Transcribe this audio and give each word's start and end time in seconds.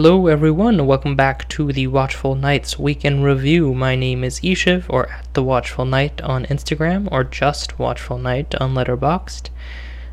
Hello, 0.00 0.28
everyone. 0.28 0.86
Welcome 0.86 1.16
back 1.16 1.48
to 1.48 1.72
the 1.72 1.88
Watchful 1.88 2.36
Nights 2.36 2.78
Weeks 2.78 3.04
in 3.04 3.24
Review. 3.24 3.74
My 3.74 3.96
name 3.96 4.22
is 4.22 4.38
Ishiv, 4.38 4.84
or 4.88 5.10
at 5.10 5.26
the 5.34 5.42
Watchful 5.42 5.84
Night 5.84 6.20
on 6.20 6.46
Instagram, 6.46 7.08
or 7.10 7.24
just 7.24 7.80
Watchful 7.80 8.16
Night 8.16 8.54
on 8.60 8.74
Letterboxd. 8.74 9.50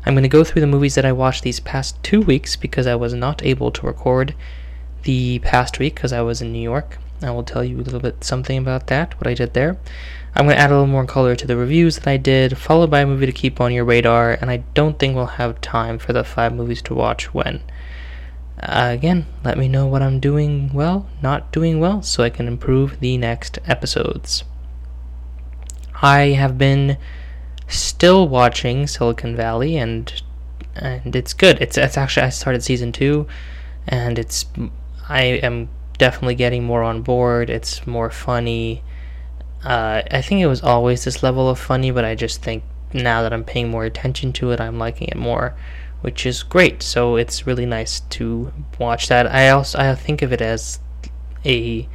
I'm 0.04 0.14
going 0.14 0.24
to 0.24 0.28
go 0.28 0.42
through 0.42 0.62
the 0.62 0.66
movies 0.66 0.96
that 0.96 1.04
I 1.04 1.12
watched 1.12 1.44
these 1.44 1.60
past 1.60 2.02
two 2.02 2.20
weeks 2.20 2.56
because 2.56 2.88
I 2.88 2.96
was 2.96 3.14
not 3.14 3.44
able 3.44 3.70
to 3.70 3.86
record 3.86 4.34
the 5.04 5.38
past 5.38 5.78
week 5.78 5.94
because 5.94 6.12
I 6.12 6.20
was 6.20 6.42
in 6.42 6.50
New 6.50 6.58
York. 6.58 6.98
I 7.22 7.30
will 7.30 7.44
tell 7.44 7.62
you 7.62 7.76
a 7.76 7.86
little 7.86 8.00
bit 8.00 8.24
something 8.24 8.58
about 8.58 8.88
that, 8.88 9.14
what 9.20 9.28
I 9.28 9.34
did 9.34 9.54
there. 9.54 9.78
I'm 10.34 10.46
going 10.46 10.56
to 10.56 10.60
add 10.60 10.70
a 10.70 10.74
little 10.74 10.88
more 10.88 11.06
color 11.06 11.36
to 11.36 11.46
the 11.46 11.56
reviews 11.56 11.94
that 11.94 12.08
I 12.08 12.16
did, 12.16 12.58
followed 12.58 12.90
by 12.90 13.02
a 13.02 13.06
movie 13.06 13.26
to 13.26 13.30
keep 13.32 13.60
on 13.60 13.72
your 13.72 13.84
radar, 13.84 14.32
and 14.32 14.50
I 14.50 14.64
don't 14.74 14.98
think 14.98 15.14
we'll 15.14 15.26
have 15.26 15.60
time 15.60 16.00
for 16.00 16.12
the 16.12 16.24
five 16.24 16.52
movies 16.52 16.82
to 16.82 16.94
watch 16.94 17.32
when. 17.32 17.62
Uh, 18.58 18.88
again, 18.90 19.26
let 19.44 19.58
me 19.58 19.68
know 19.68 19.86
what 19.86 20.02
I'm 20.02 20.18
doing 20.18 20.70
well, 20.72 21.06
not 21.22 21.52
doing 21.52 21.78
well, 21.78 22.00
so 22.02 22.22
I 22.22 22.30
can 22.30 22.48
improve 22.48 23.00
the 23.00 23.18
next 23.18 23.58
episodes. 23.66 24.44
I 26.00 26.28
have 26.28 26.56
been 26.56 26.96
still 27.68 28.28
watching 28.28 28.86
Silicon 28.86 29.36
Valley, 29.36 29.76
and 29.76 30.22
and 30.74 31.14
it's 31.14 31.34
good. 31.34 31.60
It's 31.60 31.76
it's 31.76 31.98
actually 31.98 32.26
I 32.26 32.30
started 32.30 32.62
season 32.62 32.92
two, 32.92 33.26
and 33.86 34.18
it's 34.18 34.46
I 35.08 35.22
am 35.22 35.68
definitely 35.98 36.34
getting 36.34 36.64
more 36.64 36.82
on 36.82 37.02
board. 37.02 37.50
It's 37.50 37.86
more 37.86 38.10
funny. 38.10 38.82
Uh, 39.64 40.02
I 40.10 40.22
think 40.22 40.40
it 40.40 40.46
was 40.46 40.62
always 40.62 41.04
this 41.04 41.22
level 41.22 41.50
of 41.50 41.58
funny, 41.58 41.90
but 41.90 42.04
I 42.04 42.14
just 42.14 42.42
think 42.42 42.62
now 42.94 43.22
that 43.22 43.32
I'm 43.32 43.44
paying 43.44 43.68
more 43.68 43.84
attention 43.84 44.32
to 44.34 44.52
it, 44.52 44.60
I'm 44.60 44.78
liking 44.78 45.08
it 45.08 45.16
more 45.16 45.54
which 46.06 46.24
is 46.24 46.44
great. 46.44 46.84
So 46.84 47.16
it's 47.16 47.48
really 47.48 47.66
nice 47.66 47.98
to 48.10 48.52
watch 48.78 49.08
that. 49.08 49.26
I 49.26 49.48
also 49.48 49.76
I 49.76 49.92
think 49.96 50.22
of 50.22 50.32
it 50.32 50.40
as 50.40 50.78
a 51.44 51.88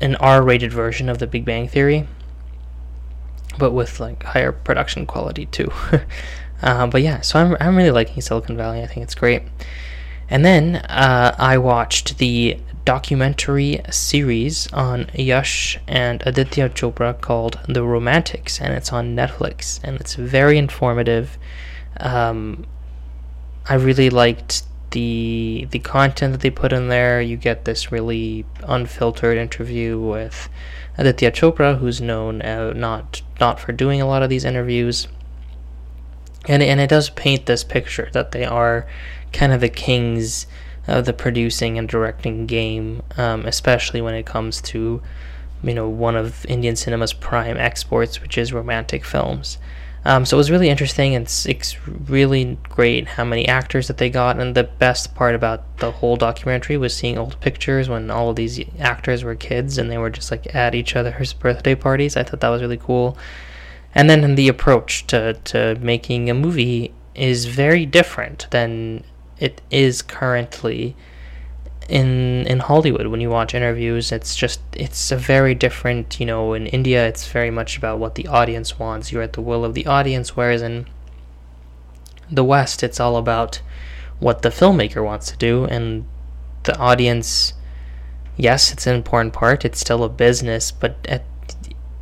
an 0.00 0.16
R-rated 0.16 0.72
version 0.72 1.10
of 1.10 1.18
The 1.18 1.26
Big 1.26 1.44
Bang 1.44 1.68
Theory, 1.68 2.08
but 3.58 3.72
with 3.72 4.00
like 4.00 4.22
higher 4.22 4.52
production 4.52 5.04
quality 5.04 5.46
too. 5.46 5.70
uh, 6.62 6.86
but 6.86 7.02
yeah, 7.02 7.20
so 7.20 7.38
I'm 7.38 7.58
I'm 7.60 7.76
really 7.76 7.90
liking 7.90 8.22
Silicon 8.22 8.56
Valley. 8.56 8.82
I 8.82 8.86
think 8.86 9.02
it's 9.02 9.14
great. 9.14 9.42
And 10.30 10.42
then 10.42 10.76
uh, 10.76 11.34
I 11.38 11.58
watched 11.58 12.16
the 12.16 12.58
documentary 12.86 13.82
series 13.90 14.72
on 14.72 15.10
Yash 15.12 15.78
and 15.86 16.22
Aditya 16.24 16.70
Chopra 16.70 17.20
called 17.20 17.60
The 17.68 17.82
Romantics, 17.82 18.62
and 18.62 18.72
it's 18.72 18.94
on 18.94 19.14
Netflix, 19.14 19.78
and 19.84 20.00
it's 20.00 20.14
very 20.14 20.56
informative. 20.56 21.36
Um, 22.00 22.66
I 23.68 23.74
really 23.74 24.10
liked 24.10 24.64
the 24.90 25.68
the 25.70 25.78
content 25.78 26.32
that 26.32 26.40
they 26.40 26.50
put 26.50 26.72
in 26.72 26.88
there. 26.88 27.20
You 27.20 27.36
get 27.36 27.64
this 27.64 27.92
really 27.92 28.44
unfiltered 28.64 29.38
interview 29.38 29.98
with 30.00 30.48
Aditya 30.98 31.32
Chopra, 31.32 31.78
who's 31.78 32.00
known 32.00 32.42
uh, 32.42 32.72
not 32.72 33.22
not 33.38 33.60
for 33.60 33.72
doing 33.72 34.00
a 34.00 34.06
lot 34.06 34.22
of 34.22 34.30
these 34.30 34.44
interviews, 34.44 35.08
and 36.48 36.62
and 36.62 36.80
it 36.80 36.90
does 36.90 37.10
paint 37.10 37.46
this 37.46 37.64
picture 37.64 38.10
that 38.12 38.32
they 38.32 38.44
are 38.44 38.86
kind 39.32 39.52
of 39.52 39.60
the 39.60 39.68
kings 39.68 40.46
of 40.86 41.04
the 41.04 41.12
producing 41.12 41.78
and 41.78 41.88
directing 41.88 42.46
game, 42.46 43.02
um, 43.16 43.46
especially 43.46 44.00
when 44.00 44.14
it 44.14 44.26
comes 44.26 44.60
to 44.60 45.00
you 45.62 45.74
know 45.74 45.88
one 45.88 46.16
of 46.16 46.44
Indian 46.46 46.74
cinema's 46.74 47.12
prime 47.12 47.56
exports, 47.56 48.20
which 48.20 48.36
is 48.36 48.52
romantic 48.52 49.04
films. 49.04 49.58
Um, 50.04 50.24
so 50.24 50.36
it 50.36 50.38
was 50.38 50.50
really 50.50 50.70
interesting. 50.70 51.12
It's 51.12 51.44
it's 51.46 51.86
really 51.86 52.58
great 52.68 53.06
how 53.06 53.24
many 53.24 53.46
actors 53.46 53.88
that 53.88 53.98
they 53.98 54.08
got, 54.08 54.40
and 54.40 54.54
the 54.54 54.64
best 54.64 55.14
part 55.14 55.34
about 55.34 55.78
the 55.78 55.90
whole 55.90 56.16
documentary 56.16 56.76
was 56.78 56.96
seeing 56.96 57.18
old 57.18 57.38
pictures 57.40 57.88
when 57.88 58.10
all 58.10 58.30
of 58.30 58.36
these 58.36 58.60
actors 58.78 59.24
were 59.24 59.34
kids 59.34 59.76
and 59.76 59.90
they 59.90 59.98
were 59.98 60.10
just 60.10 60.30
like 60.30 60.54
at 60.54 60.74
each 60.74 60.96
other's 60.96 61.32
birthday 61.34 61.74
parties. 61.74 62.16
I 62.16 62.22
thought 62.22 62.40
that 62.40 62.48
was 62.48 62.62
really 62.62 62.78
cool. 62.78 63.18
And 63.94 64.08
then 64.08 64.36
the 64.36 64.48
approach 64.48 65.06
to 65.08 65.34
to 65.34 65.76
making 65.80 66.30
a 66.30 66.34
movie 66.34 66.94
is 67.14 67.44
very 67.44 67.84
different 67.84 68.46
than 68.50 69.04
it 69.38 69.60
is 69.70 70.00
currently 70.00 70.96
in 71.90 72.46
in 72.46 72.60
Hollywood 72.60 73.08
when 73.08 73.20
you 73.20 73.28
watch 73.30 73.54
interviews 73.54 74.12
it's 74.12 74.36
just 74.36 74.60
it's 74.72 75.10
a 75.10 75.16
very 75.16 75.54
different 75.54 76.20
you 76.20 76.26
know 76.26 76.54
in 76.54 76.66
India 76.68 77.06
it's 77.06 77.26
very 77.26 77.50
much 77.50 77.76
about 77.76 77.98
what 77.98 78.14
the 78.14 78.28
audience 78.28 78.78
wants. 78.78 79.10
You're 79.10 79.22
at 79.22 79.32
the 79.32 79.40
will 79.40 79.64
of 79.64 79.74
the 79.74 79.86
audience 79.86 80.36
whereas 80.36 80.62
in 80.62 80.86
the 82.30 82.44
west 82.44 82.82
it's 82.82 83.00
all 83.00 83.16
about 83.16 83.60
what 84.20 84.42
the 84.42 84.50
filmmaker 84.50 85.04
wants 85.04 85.30
to 85.30 85.36
do 85.36 85.64
and 85.64 86.06
the 86.62 86.78
audience 86.78 87.54
yes 88.36 88.72
it's 88.72 88.86
an 88.86 88.94
important 88.94 89.32
part 89.32 89.64
it's 89.64 89.80
still 89.80 90.04
a 90.04 90.08
business 90.08 90.70
but 90.70 90.94
at, 91.08 91.24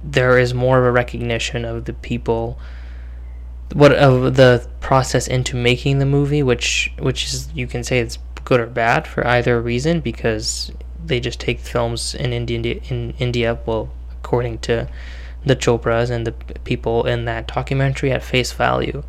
there 0.04 0.38
is 0.38 0.52
more 0.52 0.78
of 0.78 0.84
a 0.84 0.92
recognition 0.92 1.64
of 1.64 1.86
the 1.86 1.92
people 1.92 2.58
what 3.72 3.92
of 3.92 4.36
the 4.36 4.66
process 4.80 5.26
into 5.28 5.56
making 5.56 5.98
the 5.98 6.06
movie 6.06 6.42
which 6.42 6.92
which 6.98 7.24
is 7.26 7.50
you 7.54 7.66
can 7.66 7.84
say 7.84 7.98
it's 7.98 8.18
good 8.48 8.60
or 8.60 8.66
bad 8.66 9.06
for 9.06 9.26
either 9.26 9.60
reason 9.60 10.00
because 10.00 10.72
they 11.04 11.20
just 11.20 11.38
take 11.38 11.60
films 11.60 12.14
in 12.14 12.32
India 12.32 12.80
in 12.88 13.12
India 13.18 13.58
well 13.66 13.90
according 14.10 14.58
to 14.58 14.88
the 15.44 15.54
Chopras 15.54 16.10
and 16.10 16.26
the 16.26 16.32
people 16.64 17.06
in 17.06 17.26
that 17.26 17.46
documentary 17.46 18.10
at 18.10 18.22
face 18.22 18.52
value. 18.52 19.02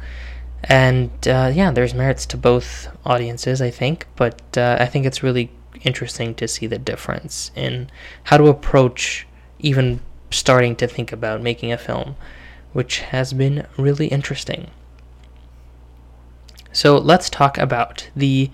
And 0.66 1.10
uh, 1.26 1.52
yeah, 1.54 1.72
there's 1.72 1.94
merits 1.94 2.26
to 2.28 2.38
both 2.38 2.90
audiences, 3.06 3.62
I 3.62 3.72
think, 3.72 4.08
but 4.18 4.42
uh, 4.58 4.76
I 4.78 4.88
think 4.88 5.06
it's 5.06 5.24
really 5.24 5.50
interesting 5.84 6.36
to 6.36 6.46
see 6.46 6.68
the 6.68 6.78
difference 6.78 7.52
in 7.56 7.90
how 8.26 8.36
to 8.38 8.48
approach 8.48 9.26
even 9.60 10.02
starting 10.32 10.76
to 10.76 10.88
think 10.88 11.14
about 11.14 11.42
making 11.42 11.72
a 11.72 11.78
film, 11.78 12.18
which 12.74 13.00
has 13.14 13.32
been 13.32 13.66
really 13.78 14.08
interesting. 14.08 14.70
So 16.74 16.98
let's 16.98 17.30
talk 17.30 17.58
about 17.58 18.10
the 18.16 18.52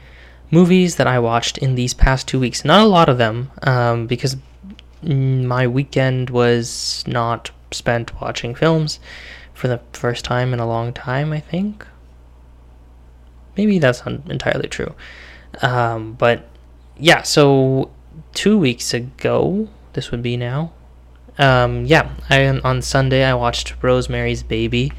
movies 0.51 0.95
that 0.95 1.07
I 1.07 1.19
watched 1.19 1.57
in 1.57 1.75
these 1.75 1.93
past 1.93 2.27
two 2.27 2.39
weeks. 2.39 2.63
Not 2.65 2.81
a 2.81 2.87
lot 2.87 3.09
of 3.09 3.17
them, 3.17 3.51
um, 3.63 4.07
because 4.07 4.37
my 5.01 5.67
weekend 5.67 6.29
was 6.29 7.03
not 7.07 7.51
spent 7.71 8.19
watching 8.21 8.55
films 8.55 8.99
for 9.53 9.67
the 9.67 9.79
first 9.93 10.25
time 10.25 10.53
in 10.53 10.59
a 10.59 10.67
long 10.67 10.93
time, 10.93 11.31
I 11.31 11.39
think. 11.39 11.85
Maybe 13.57 13.79
that's 13.79 14.05
not 14.05 14.29
entirely 14.29 14.67
true. 14.67 14.93
Um, 15.61 16.13
but 16.13 16.47
yeah, 16.97 17.21
so 17.21 17.91
two 18.33 18.57
weeks 18.57 18.93
ago, 18.93 19.69
this 19.93 20.11
would 20.11 20.21
be 20.21 20.37
now. 20.37 20.73
Um, 21.37 21.85
yeah, 21.85 22.11
I, 22.29 22.47
on 22.47 22.81
Sunday 22.81 23.23
I 23.23 23.33
watched 23.33 23.75
Rosemary's 23.81 24.43
Baby 24.43 24.91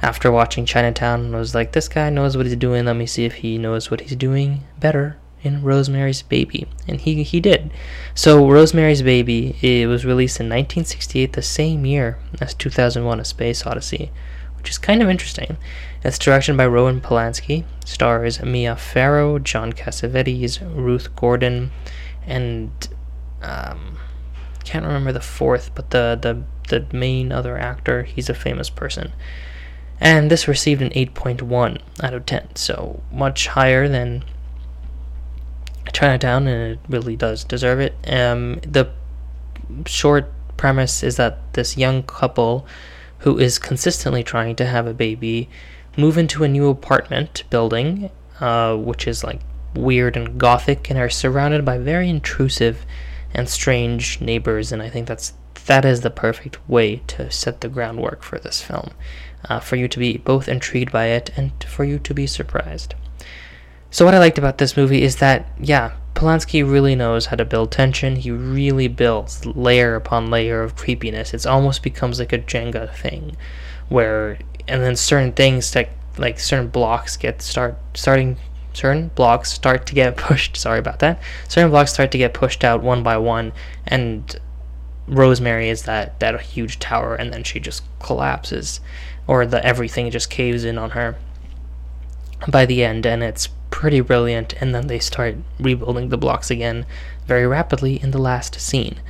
after 0.00 0.30
watching 0.30 0.64
Chinatown, 0.64 1.34
I 1.34 1.38
was 1.38 1.54
like, 1.54 1.72
this 1.72 1.88
guy 1.88 2.08
knows 2.10 2.36
what 2.36 2.46
he's 2.46 2.56
doing. 2.56 2.84
Let 2.84 2.96
me 2.96 3.06
see 3.06 3.24
if 3.24 3.34
he 3.34 3.58
knows 3.58 3.90
what 3.90 4.00
he's 4.00 4.14
doing 4.14 4.62
better 4.78 5.16
in 5.42 5.62
Rosemary's 5.62 6.22
Baby. 6.22 6.68
And 6.86 7.00
he, 7.00 7.22
he 7.24 7.40
did. 7.40 7.70
So, 8.14 8.48
Rosemary's 8.48 9.02
Baby, 9.02 9.56
it 9.60 9.86
was 9.88 10.04
released 10.04 10.38
in 10.38 10.46
1968, 10.46 11.32
the 11.32 11.42
same 11.42 11.84
year 11.84 12.18
as 12.40 12.54
2001 12.54 13.18
A 13.18 13.24
Space 13.24 13.66
Odyssey, 13.66 14.12
which 14.56 14.70
is 14.70 14.78
kind 14.78 15.02
of 15.02 15.08
interesting. 15.08 15.56
It's 16.04 16.18
directed 16.18 16.56
by 16.56 16.66
Roman 16.66 17.00
Polanski, 17.00 17.64
stars 17.84 18.40
Mia 18.40 18.76
Farrow, 18.76 19.40
John 19.40 19.72
Cassavetes, 19.72 20.60
Ruth 20.76 21.14
Gordon, 21.16 21.72
and 22.24 22.70
um, 23.42 23.98
can't 24.62 24.86
remember 24.86 25.10
the 25.10 25.20
fourth, 25.20 25.74
but 25.74 25.90
the, 25.90 26.16
the, 26.20 26.44
the 26.68 26.96
main 26.96 27.32
other 27.32 27.58
actor, 27.58 28.04
he's 28.04 28.28
a 28.28 28.34
famous 28.34 28.70
person 28.70 29.12
and 30.00 30.30
this 30.30 30.46
received 30.48 30.82
an 30.82 30.90
8.1 30.90 31.80
out 32.02 32.14
of 32.14 32.26
10, 32.26 32.56
so 32.56 33.02
much 33.10 33.48
higher 33.48 33.88
than 33.88 34.24
Chinatown, 35.92 36.46
and 36.46 36.72
it 36.72 36.78
really 36.88 37.16
does 37.16 37.44
deserve 37.44 37.80
it. 37.80 37.94
Um, 38.06 38.60
the 38.66 38.90
short 39.86 40.32
premise 40.56 41.02
is 41.02 41.16
that 41.16 41.52
this 41.54 41.76
young 41.76 42.02
couple, 42.02 42.66
who 43.18 43.38
is 43.38 43.58
consistently 43.58 44.22
trying 44.22 44.54
to 44.56 44.66
have 44.66 44.86
a 44.86 44.94
baby, 44.94 45.48
move 45.96 46.16
into 46.16 46.44
a 46.44 46.48
new 46.48 46.68
apartment 46.68 47.44
building, 47.50 48.10
uh, 48.40 48.76
which 48.76 49.06
is 49.08 49.24
like 49.24 49.40
weird 49.74 50.16
and 50.16 50.38
gothic, 50.38 50.90
and 50.90 50.98
are 50.98 51.10
surrounded 51.10 51.64
by 51.64 51.78
very 51.78 52.08
intrusive 52.08 52.86
and 53.34 53.48
strange 53.48 54.20
neighbors, 54.20 54.70
and 54.72 54.80
I 54.80 54.88
think 54.88 55.08
that's 55.08 55.32
that 55.68 55.84
is 55.84 56.00
the 56.00 56.10
perfect 56.10 56.58
way 56.68 56.96
to 57.06 57.30
set 57.30 57.60
the 57.60 57.68
groundwork 57.68 58.22
for 58.22 58.38
this 58.38 58.60
film 58.60 58.90
uh, 59.48 59.60
for 59.60 59.76
you 59.76 59.86
to 59.86 59.98
be 59.98 60.16
both 60.16 60.48
intrigued 60.48 60.90
by 60.90 61.06
it 61.06 61.30
and 61.36 61.52
for 61.64 61.84
you 61.84 61.98
to 61.98 62.14
be 62.14 62.26
surprised. 62.26 62.94
So, 63.90 64.04
what 64.04 64.14
I 64.14 64.18
liked 64.18 64.38
about 64.38 64.58
this 64.58 64.76
movie 64.76 65.02
is 65.02 65.16
that, 65.16 65.46
yeah, 65.60 65.92
Polanski 66.14 66.68
really 66.68 66.94
knows 66.94 67.26
how 67.26 67.36
to 67.36 67.44
build 67.44 67.70
tension. 67.70 68.16
He 68.16 68.30
really 68.30 68.88
builds 68.88 69.46
layer 69.46 69.94
upon 69.94 70.30
layer 70.30 70.62
of 70.62 70.74
creepiness. 70.74 71.32
It 71.32 71.46
almost 71.46 71.82
becomes 71.82 72.18
like 72.18 72.32
a 72.32 72.38
Jenga 72.38 72.94
thing, 72.94 73.36
where 73.88 74.38
and 74.66 74.82
then 74.82 74.96
certain 74.96 75.32
things 75.32 75.74
like 75.74 75.90
like 76.18 76.40
certain 76.40 76.68
blocks 76.68 77.16
get 77.16 77.40
start 77.40 77.78
starting 77.94 78.36
certain 78.72 79.08
blocks 79.14 79.52
start 79.52 79.86
to 79.86 79.94
get 79.94 80.16
pushed. 80.28 80.56
Sorry 80.56 80.78
about 80.78 80.98
that. 80.98 81.20
Certain 81.46 81.70
blocks 81.70 81.92
start 81.92 82.10
to 82.12 82.18
get 82.18 82.34
pushed 82.34 82.64
out 82.64 82.82
one 82.82 83.02
by 83.02 83.16
one, 83.16 83.52
and 83.86 84.38
Rosemary 85.08 85.68
is 85.68 85.82
that 85.84 86.20
that 86.20 86.40
huge 86.40 86.78
tower, 86.78 87.14
and 87.14 87.32
then 87.32 87.44
she 87.44 87.60
just 87.60 87.82
collapses, 87.98 88.80
or 89.26 89.46
the 89.46 89.64
everything 89.64 90.10
just 90.10 90.30
caves 90.30 90.64
in 90.64 90.78
on 90.78 90.90
her. 90.90 91.16
By 92.46 92.66
the 92.66 92.84
end, 92.84 93.04
and 93.04 93.22
it's 93.22 93.48
pretty 93.70 94.00
brilliant. 94.00 94.54
And 94.60 94.74
then 94.74 94.86
they 94.86 94.98
start 94.98 95.36
rebuilding 95.58 96.08
the 96.08 96.18
blocks 96.18 96.50
again 96.50 96.86
very 97.26 97.46
rapidly 97.46 98.00
in 98.02 98.12
the 98.12 98.18
last 98.18 98.60
scene. 98.60 99.00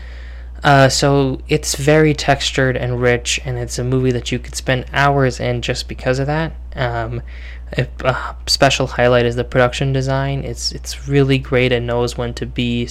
Uh, 0.64 0.88
so 0.88 1.40
it's 1.48 1.76
very 1.76 2.14
textured 2.14 2.76
and 2.76 3.00
rich, 3.00 3.40
and 3.44 3.58
it's 3.58 3.78
a 3.78 3.84
movie 3.84 4.10
that 4.10 4.32
you 4.32 4.38
could 4.38 4.54
spend 4.54 4.86
hours 4.92 5.38
in 5.38 5.62
just 5.62 5.88
because 5.88 6.18
of 6.18 6.26
that. 6.26 6.52
Um, 6.74 7.22
a 7.76 8.34
special 8.46 8.86
highlight 8.86 9.26
is 9.26 9.36
the 9.36 9.44
production 9.44 9.92
design. 9.92 10.42
It's 10.42 10.72
it's 10.72 11.06
really 11.08 11.38
great 11.38 11.70
and 11.70 11.86
knows 11.86 12.16
when 12.16 12.34
to 12.34 12.46
be 12.46 12.88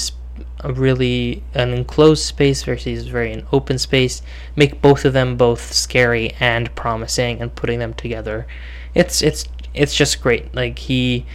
a 0.62 0.74
really 0.74 1.44
an 1.54 1.70
enclosed 1.70 2.24
space 2.24 2.64
versus 2.64 3.08
very 3.08 3.32
an 3.32 3.46
open 3.52 3.78
space. 3.78 4.22
Make 4.56 4.82
both 4.82 5.06
of 5.06 5.14
them 5.14 5.38
both 5.38 5.72
scary 5.72 6.36
and 6.40 6.74
promising, 6.76 7.42
and 7.42 7.56
putting 7.56 7.80
them 7.80 7.94
together, 7.94 8.48
it's 8.94 9.22
it's 9.22 9.46
it's 9.74 9.96
just 9.96 10.22
great. 10.22 10.54
Like 10.56 10.80
he, 10.80 11.26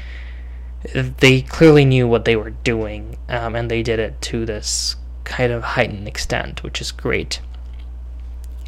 they 0.92 1.42
clearly 1.42 1.84
knew 1.84 2.08
what 2.08 2.24
they 2.24 2.36
were 2.36 2.50
doing, 2.50 3.16
um, 3.28 3.54
and 3.54 3.70
they 3.70 3.82
did 3.82 3.98
it 3.98 4.20
to 4.22 4.44
this 4.44 4.96
kind 5.24 5.52
of 5.52 5.62
heightened 5.62 6.08
extent, 6.08 6.62
which 6.62 6.80
is 6.80 6.90
great. 6.90 7.40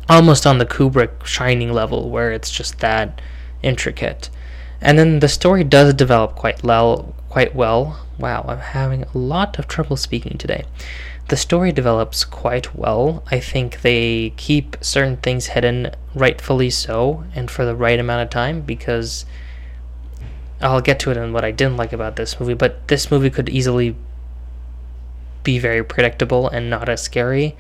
Almost 0.08 0.46
on 0.46 0.58
the 0.58 0.66
Kubrick 0.66 1.24
Shining 1.24 1.72
level, 1.72 2.10
where 2.10 2.30
it's 2.30 2.50
just 2.50 2.78
that 2.80 3.20
intricate. 3.62 4.30
And 4.80 4.98
then 4.98 5.20
the 5.20 5.28
story 5.28 5.64
does 5.64 5.94
develop 5.94 6.34
quite 6.34 6.62
well. 6.62 7.14
Quite 7.34 7.52
well. 7.56 7.98
Wow, 8.16 8.44
I'm 8.46 8.60
having 8.60 9.02
a 9.02 9.19
lot 9.19 9.58
of 9.58 9.66
trouble 9.66 9.96
speaking 9.96 10.38
today. 10.38 10.62
The 11.31 11.36
story 11.36 11.72
develops 11.72 12.25
quite 12.25 12.76
well. 12.76 13.25
I 13.28 13.40
think 13.40 13.81
they 13.81 14.32
keep 14.36 14.76
certain 14.81 15.16
things 15.16 15.46
hidden, 15.46 15.90
rightfully 16.14 16.70
so, 16.70 17.25
and 17.34 17.50
for 17.50 17.64
the 17.64 17.75
right 17.75 17.98
amount 17.98 18.22
of 18.22 18.31
time 18.31 18.60
because 18.60 19.26
I'll 20.60 20.81
get 20.81 21.00
to 21.00 21.10
it 21.10 21.16
in 21.16 21.32
what 21.32 21.44
I 21.44 21.50
didn't 21.50 21.76
like 21.76 21.92
about 21.92 22.14
this 22.14 22.38
movie. 22.38 22.54
But 22.54 22.86
this 22.86 23.10
movie 23.10 23.31
could 23.31 23.48
easily 23.48 23.96
be 25.42 25.58
very 25.58 25.82
predictable 25.82 26.48
and 26.48 26.70
not 26.70 26.88
as 26.88 27.02
scary 27.02 27.56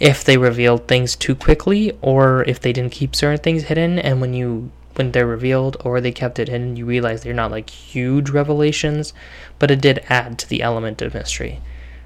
if 0.00 0.24
they 0.24 0.36
revealed 0.36 0.88
things 0.88 1.14
too 1.14 1.36
quickly 1.36 1.96
or 2.02 2.42
if 2.48 2.58
they 2.58 2.72
didn't 2.72 2.90
keep 2.90 3.14
certain 3.14 3.38
things 3.38 3.62
hidden 3.62 4.00
and 4.00 4.20
when 4.20 4.34
you 4.34 4.72
when 4.94 5.12
they're 5.12 5.26
revealed 5.26 5.76
or 5.84 6.00
they 6.00 6.12
kept 6.12 6.38
it 6.38 6.48
hidden, 6.48 6.76
you 6.76 6.84
realize 6.84 7.22
they're 7.22 7.32
not 7.32 7.50
like 7.50 7.70
huge 7.70 8.30
revelations, 8.30 9.12
but 9.58 9.70
it 9.70 9.80
did 9.80 10.04
add 10.08 10.38
to 10.38 10.48
the 10.48 10.62
element 10.62 11.02
of 11.02 11.14
mystery, 11.14 11.60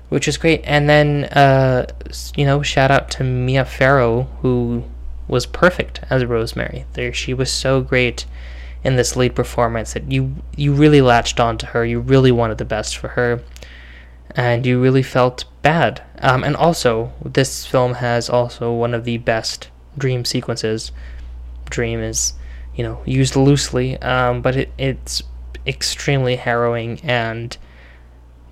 which 0.08 0.28
is 0.28 0.36
great. 0.36 0.62
And 0.64 0.88
then, 0.88 1.24
uh, 1.24 1.86
you 2.36 2.44
know, 2.44 2.62
shout 2.62 2.90
out 2.90 3.10
to 3.12 3.24
Mia 3.24 3.64
Farrow, 3.64 4.22
who 4.42 4.84
was 5.28 5.46
perfect 5.46 6.00
as 6.10 6.24
Rosemary. 6.24 6.84
There, 6.92 7.12
she 7.12 7.34
was 7.34 7.50
so 7.50 7.80
great 7.80 8.26
in 8.84 8.96
this 8.96 9.16
lead 9.16 9.34
performance 9.34 9.94
that 9.94 10.10
you 10.12 10.36
you 10.56 10.72
really 10.72 11.00
latched 11.00 11.40
on 11.40 11.58
to 11.58 11.66
her. 11.66 11.84
You 11.84 11.98
really 12.00 12.30
wanted 12.30 12.58
the 12.58 12.64
best 12.64 12.96
for 12.96 13.08
her, 13.08 13.42
and 14.30 14.64
you 14.64 14.80
really 14.80 15.02
felt 15.02 15.44
bad. 15.62 16.02
Um, 16.20 16.44
and 16.44 16.54
also, 16.54 17.12
this 17.24 17.66
film 17.66 17.94
has 17.94 18.30
also 18.30 18.72
one 18.72 18.94
of 18.94 19.04
the 19.04 19.18
best 19.18 19.70
dream 19.98 20.24
sequences. 20.24 20.92
Dream 21.68 21.98
is 21.98 22.34
you 22.76 22.84
know, 22.84 23.00
used 23.04 23.34
loosely, 23.36 24.00
um, 24.02 24.42
but 24.42 24.56
it, 24.56 24.72
it's 24.78 25.22
extremely 25.66 26.36
harrowing 26.36 27.00
and 27.02 27.56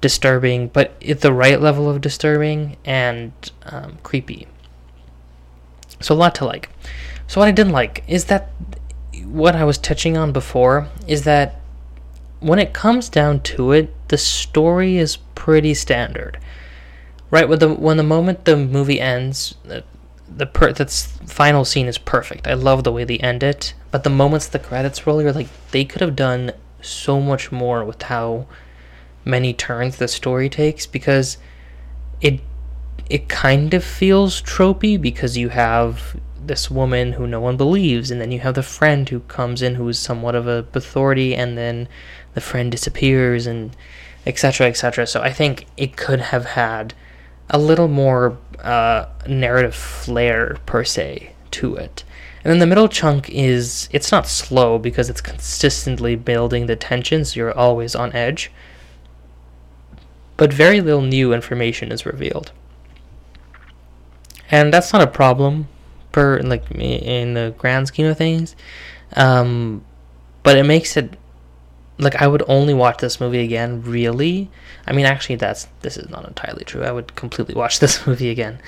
disturbing, 0.01 0.69
but 0.69 1.01
at 1.07 1.21
the 1.21 1.33
right 1.33 1.61
level 1.61 1.89
of 1.89 2.01
disturbing 2.01 2.77
and 2.85 3.33
um, 3.67 3.99
creepy. 4.03 4.49
So 6.01 6.15
a 6.15 6.17
lot 6.17 6.35
to 6.37 6.45
like. 6.45 6.69
So 7.27 7.41
what 7.41 7.49
I 7.49 7.53
didn't 7.53 7.73
like 7.73 8.05
is 8.09 8.27
that 8.27 8.51
what 9.25 9.55
I 9.55 9.65
was 9.65 9.79
touching 9.79 10.17
on 10.17 10.33
before 10.33 10.89
is 11.07 11.25
that 11.25 11.61
when 12.41 12.59
it 12.59 12.75
comes 12.75 13.09
down 13.09 13.41
to 13.41 13.73
it, 13.73 13.95
the 14.09 14.19
story 14.19 14.99
is 14.99 15.17
pretty 15.35 15.73
standard. 15.75 16.39
Right 17.31 17.49
when 17.49 17.59
the 17.59 17.73
when 17.73 17.97
the 17.97 18.03
moment 18.03 18.45
the 18.45 18.57
movie 18.57 19.01
ends, 19.01 19.55
the 19.65 20.47
per 20.47 20.73
that's 20.73 21.07
final 21.27 21.65
scene 21.65 21.87
is 21.87 21.99
perfect. 21.99 22.47
I 22.47 22.55
love 22.55 22.85
the 22.85 22.93
way 22.93 23.05
they 23.05 23.19
end 23.19 23.43
it, 23.43 23.75
but 23.95 24.03
the 24.03 24.11
moments 24.11 24.49
the 24.49 24.59
credits 24.59 25.07
roll, 25.07 25.23
you're 25.23 25.33
like 25.33 25.47
they 25.71 25.85
could 25.85 26.01
have 26.01 26.17
done 26.17 26.51
so 26.83 27.21
much 27.21 27.53
more 27.53 27.85
with 27.85 28.03
how 28.03 28.45
many 29.25 29.53
turns 29.53 29.99
the 29.99 30.09
story 30.09 30.49
takes 30.49 30.85
because 30.85 31.39
it 32.21 32.41
it 33.09 33.29
kind 33.29 33.73
of 33.73 33.85
feels 33.85 34.43
tropey 34.43 35.01
because 35.01 35.37
you 35.37 35.51
have 35.51 36.17
this 36.45 36.69
woman 36.69 37.13
who 37.13 37.25
no 37.29 37.41
one 37.41 37.57
believes 37.57 38.11
and 38.11 38.21
then 38.21 38.33
you 38.33 38.41
have 38.41 38.57
the 38.57 38.65
friend 38.65 39.11
who 39.11 39.21
comes 39.21 39.63
in 39.63 39.77
who 39.77 39.89
is 39.89 39.97
somewhat 39.97 40.35
of 40.35 40.49
a 40.49 40.67
authority 40.75 41.33
and 41.33 41.57
then 41.57 41.87
the 42.35 42.41
friend 42.41 42.73
disappears 42.73 43.47
and 43.47 43.77
etc 44.27 44.67
etc 44.67 45.07
so 45.07 45.23
i 45.23 45.33
think 45.33 45.67
it 45.77 45.97
could 45.97 46.21
have 46.21 46.47
had 46.47 46.93
a 47.49 47.59
little 47.61 47.87
more 47.87 48.37
uh, 48.59 49.07
narrative 49.29 49.77
flair 49.77 50.57
per 50.67 50.83
se 50.83 51.35
to 51.53 51.77
it. 51.77 52.03
And 52.45 52.53
then 52.53 52.59
the 52.59 52.67
middle 52.67 52.89
chunk 52.89 53.31
is 53.31 53.89
it's 53.91 54.13
not 54.13 54.29
slow 54.29 54.79
because 54.79 55.09
it's 55.09 55.23
consistently 55.23 56.15
building 56.15 56.67
the 56.67 56.77
tension, 56.77 57.25
so 57.25 57.41
you're 57.41 57.57
always 57.57 57.95
on 57.95 58.13
edge. 58.13 58.53
But 60.37 60.53
very 60.53 60.83
little 60.83 61.01
new 61.01 61.33
information 61.33 61.91
is 61.91 62.05
revealed. 62.05 62.53
And 64.51 64.75
that's 64.75 64.93
not 64.93 65.01
a 65.01 65.07
problem 65.07 65.69
per 66.13 66.41
like 66.41 66.71
in 66.71 67.35
the 67.35 67.55
grand 67.57 67.89
scheme 67.89 68.07
of 68.07 68.19
things. 68.19 68.55
Um, 69.17 69.85
but 70.43 70.59
it 70.59 70.65
makes 70.65 70.97
it 70.99 71.17
like 71.99 72.21
I 72.21 72.27
would 72.27 72.43
only 72.49 72.75
watch 72.75 72.99
this 72.99 73.21
movie 73.21 73.41
again, 73.41 73.83
really. 73.83 74.51
I 74.87 74.93
mean, 74.93 75.07
actually, 75.07 75.37
that's 75.37 75.69
this 75.81 75.97
is 75.97 76.09
not 76.11 76.27
entirely 76.27 76.65
true. 76.65 76.83
I 76.83 76.93
would 76.93 77.15
completely 77.15 77.55
watch 77.55 77.79
this 77.81 78.07
movie 78.07 78.31
again, 78.31 78.61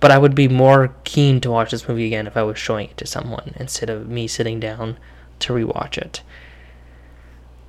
but 0.00 0.10
I 0.10 0.18
would 0.18 0.34
be 0.34 0.48
more 0.48 0.94
keen 1.04 1.40
to 1.40 1.50
watch 1.50 1.70
this 1.70 1.88
movie 1.88 2.06
again 2.06 2.26
if 2.26 2.36
I 2.36 2.42
was 2.42 2.58
showing 2.58 2.90
it 2.90 2.96
to 2.98 3.06
someone 3.06 3.54
instead 3.56 3.90
of 3.90 4.08
me 4.08 4.26
sitting 4.26 4.60
down 4.60 4.98
to 5.40 5.52
rewatch 5.52 5.98
it. 5.98 6.22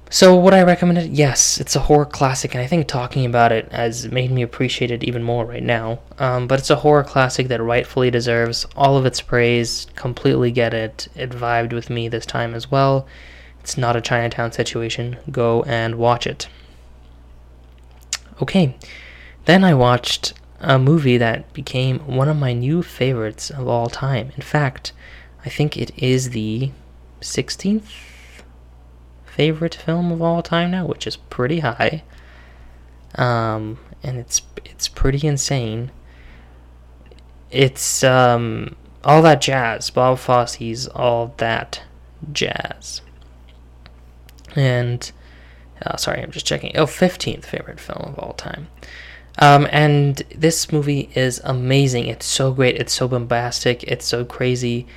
So, 0.10 0.38
would 0.38 0.54
I 0.54 0.64
recommend 0.64 1.00
it? 1.00 1.12
Yes, 1.12 1.60
it's 1.60 1.76
a 1.76 1.82
horror 1.82 2.06
classic, 2.06 2.54
and 2.56 2.64
I 2.64 2.68
think 2.68 2.88
talking 2.88 3.26
about 3.26 3.52
it 3.52 3.70
has 3.74 4.10
made 4.10 4.32
me 4.32 4.42
appreciate 4.42 4.90
it 4.90 5.04
even 5.04 5.22
more 5.22 5.46
right 5.46 5.64
now. 5.64 6.00
Um, 6.18 6.48
but 6.48 6.60
it's 6.60 6.70
a 6.70 6.78
horror 6.78 7.04
classic 7.04 7.50
that 7.50 7.62
rightfully 7.62 8.10
deserves 8.10 8.66
all 8.78 8.96
of 8.96 9.06
its 9.06 9.20
praise. 9.20 9.86
Completely 9.96 10.50
get 10.50 10.74
it. 10.74 11.10
It 11.14 11.32
vibed 11.32 11.74
with 11.74 11.90
me 11.90 12.08
this 12.08 12.26
time 12.26 12.54
as 12.54 12.72
well 12.72 13.06
it's 13.68 13.78
not 13.78 13.98
a 13.98 14.02
Chinatown 14.02 14.54
situation. 14.54 15.18
Go 15.30 15.62
and 15.64 15.96
watch 15.96 16.26
it. 16.26 16.48
Okay, 18.42 18.78
then 19.44 19.66
I 19.66 19.74
watched 19.74 20.34
a 20.60 20.80
movie 20.80 21.18
that 21.18 21.52
became 21.54 22.00
one 22.00 22.28
of 22.28 22.38
my 22.38 22.54
new 22.54 22.82
favorites 22.82 23.50
of 23.50 23.68
all 23.68 23.90
time. 23.90 24.32
In 24.36 24.42
fact, 24.42 24.94
I 25.46 25.50
think 25.50 25.78
it 25.78 25.92
is 25.98 26.32
the 26.32 26.72
16th 27.22 27.84
favorite 29.26 29.76
film 29.76 30.12
of 30.12 30.22
all 30.22 30.42
time 30.42 30.72
now, 30.72 30.86
which 30.86 31.06
is 31.06 31.16
pretty 31.16 31.60
high. 31.60 32.04
Um, 33.16 33.80
and 34.04 34.18
it's 34.18 34.42
it's 34.66 34.88
pretty 34.88 35.28
insane. 35.28 35.92
It's 37.50 38.04
um, 38.04 38.76
all 39.04 39.22
that 39.22 39.42
jazz, 39.42 39.90
Bob 39.90 40.20
Fosse's 40.20 40.88
all 40.88 41.34
that 41.38 41.84
jazz. 42.32 43.02
And 44.56 45.12
uh, 45.86 45.98
sorry, 45.98 46.22
I'm 46.22 46.32
just 46.32 46.46
checking. 46.46 46.76
Oh, 46.76 46.86
15th 46.86 47.46
favorite 47.46 47.80
film 47.80 48.04
of 48.06 48.20
all 48.20 48.34
time. 48.34 48.68
Um, 49.40 49.68
and 49.72 50.18
this 50.36 50.72
movie 50.72 51.10
is 51.14 51.40
amazing. 51.44 52.08
It's 52.08 52.26
so 52.26 52.52
great. 52.52 52.76
It's 52.78 52.94
so 52.94 53.08
bombastic. 53.08 53.84
It's 53.84 54.06
so 54.06 54.26
crazy, 54.26 54.88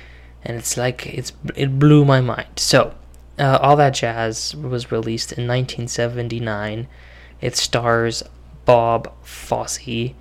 and 0.43 0.57
it's 0.57 0.77
like 0.77 1.05
it's 1.05 1.31
it 1.55 1.77
blew 1.77 2.05
my 2.05 2.21
mind. 2.21 2.47
So, 2.57 2.95
uh, 3.37 3.59
all 3.61 3.75
that 3.75 3.93
jazz 3.93 4.55
was 4.55 4.91
released 4.91 5.31
in 5.31 5.47
1979. 5.47 6.87
It 7.39 7.55
stars 7.55 8.23
Bob 8.65 9.11
Fosse, 9.23 10.13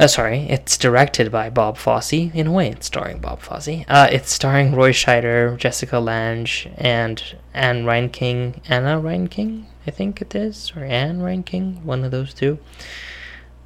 uh, 0.00 0.06
sorry, 0.06 0.46
it's 0.48 0.78
directed 0.78 1.30
by 1.30 1.50
Bob 1.50 1.76
Fosse. 1.76 2.14
In 2.14 2.46
a 2.46 2.52
way, 2.52 2.70
it's 2.70 2.86
starring 2.86 3.18
Bob 3.18 3.40
Fosse. 3.40 3.84
Uh, 3.86 4.08
it's 4.10 4.32
starring 4.32 4.74
Roy 4.74 4.92
Scheider, 4.92 5.58
Jessica 5.58 5.98
Lange, 5.98 6.72
and 6.78 7.22
Ann 7.52 7.84
Reinking. 7.84 8.62
Anna 8.66 8.98
Reinking, 8.98 9.66
I 9.86 9.90
think 9.90 10.22
it 10.22 10.34
is, 10.34 10.72
or 10.74 10.84
Ann 10.84 11.20
Reinking, 11.20 11.82
one 11.82 12.02
of 12.02 12.12
those 12.12 12.32
two. 12.32 12.58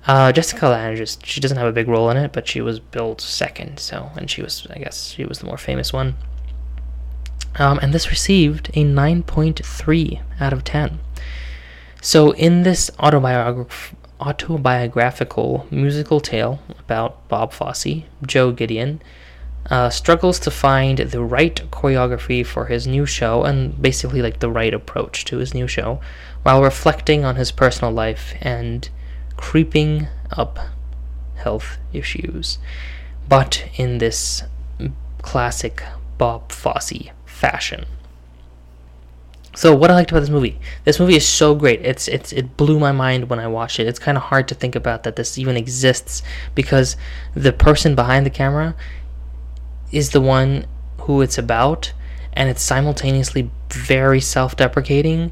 Uh, 0.06 0.32
Jessica 0.32 0.68
Lange, 0.68 0.96
just, 0.96 1.24
she 1.24 1.40
doesn't 1.40 1.56
have 1.56 1.66
a 1.66 1.72
big 1.72 1.88
role 1.88 2.10
in 2.10 2.16
it, 2.16 2.32
but 2.32 2.46
she 2.46 2.60
was 2.60 2.78
billed 2.78 3.20
second, 3.20 3.78
so, 3.78 4.10
and 4.16 4.30
she 4.30 4.42
was, 4.42 4.66
I 4.70 4.78
guess, 4.78 5.08
she 5.08 5.24
was 5.24 5.38
the 5.38 5.46
more 5.46 5.56
famous 5.56 5.92
one. 5.92 6.16
Um, 7.56 7.78
and 7.80 7.94
this 7.94 8.10
received 8.10 8.68
a 8.70 8.84
9.3 8.84 10.20
out 10.40 10.52
of 10.52 10.64
10. 10.64 11.00
So, 12.02 12.32
in 12.32 12.64
this 12.64 12.90
autobiograph- 12.98 13.94
autobiographical 14.20 15.66
musical 15.70 16.20
tale 16.20 16.60
about 16.78 17.26
Bob 17.28 17.52
Fosse, 17.52 18.02
Joe 18.26 18.52
Gideon 18.52 19.00
uh, 19.70 19.88
struggles 19.88 20.38
to 20.40 20.50
find 20.50 20.98
the 20.98 21.22
right 21.22 21.56
choreography 21.70 22.44
for 22.44 22.66
his 22.66 22.86
new 22.86 23.06
show 23.06 23.44
and 23.44 23.80
basically 23.80 24.20
like 24.20 24.40
the 24.40 24.50
right 24.50 24.74
approach 24.74 25.24
to 25.24 25.38
his 25.38 25.54
new 25.54 25.66
show 25.66 26.00
while 26.42 26.62
reflecting 26.62 27.24
on 27.24 27.36
his 27.36 27.50
personal 27.50 27.90
life 27.90 28.34
and 28.42 28.90
creeping 29.36 30.08
up 30.30 30.58
health 31.36 31.78
issues. 31.92 32.58
But 33.28 33.68
in 33.76 33.98
this 33.98 34.42
classic 35.22 35.82
Bob 36.18 36.52
Fosse 36.52 37.10
fashion. 37.24 37.86
So 39.56 39.74
what 39.74 39.90
I 39.90 39.94
liked 39.94 40.10
about 40.10 40.20
this 40.20 40.30
movie, 40.30 40.58
this 40.84 40.98
movie 40.98 41.14
is 41.14 41.26
so 41.26 41.54
great. 41.54 41.80
It's 41.82 42.08
it's 42.08 42.32
it 42.32 42.56
blew 42.56 42.78
my 42.80 42.90
mind 42.90 43.30
when 43.30 43.38
I 43.38 43.46
watched 43.46 43.78
it. 43.78 43.86
It's 43.86 44.00
kind 44.00 44.16
of 44.16 44.24
hard 44.24 44.48
to 44.48 44.54
think 44.54 44.74
about 44.74 45.04
that 45.04 45.16
this 45.16 45.38
even 45.38 45.56
exists 45.56 46.22
because 46.54 46.96
the 47.34 47.52
person 47.52 47.94
behind 47.94 48.26
the 48.26 48.30
camera 48.30 48.74
is 49.92 50.10
the 50.10 50.20
one 50.20 50.66
who 51.02 51.22
it's 51.22 51.38
about 51.38 51.92
and 52.32 52.48
it's 52.48 52.62
simultaneously 52.62 53.50
very 53.70 54.20
self-deprecating 54.20 55.30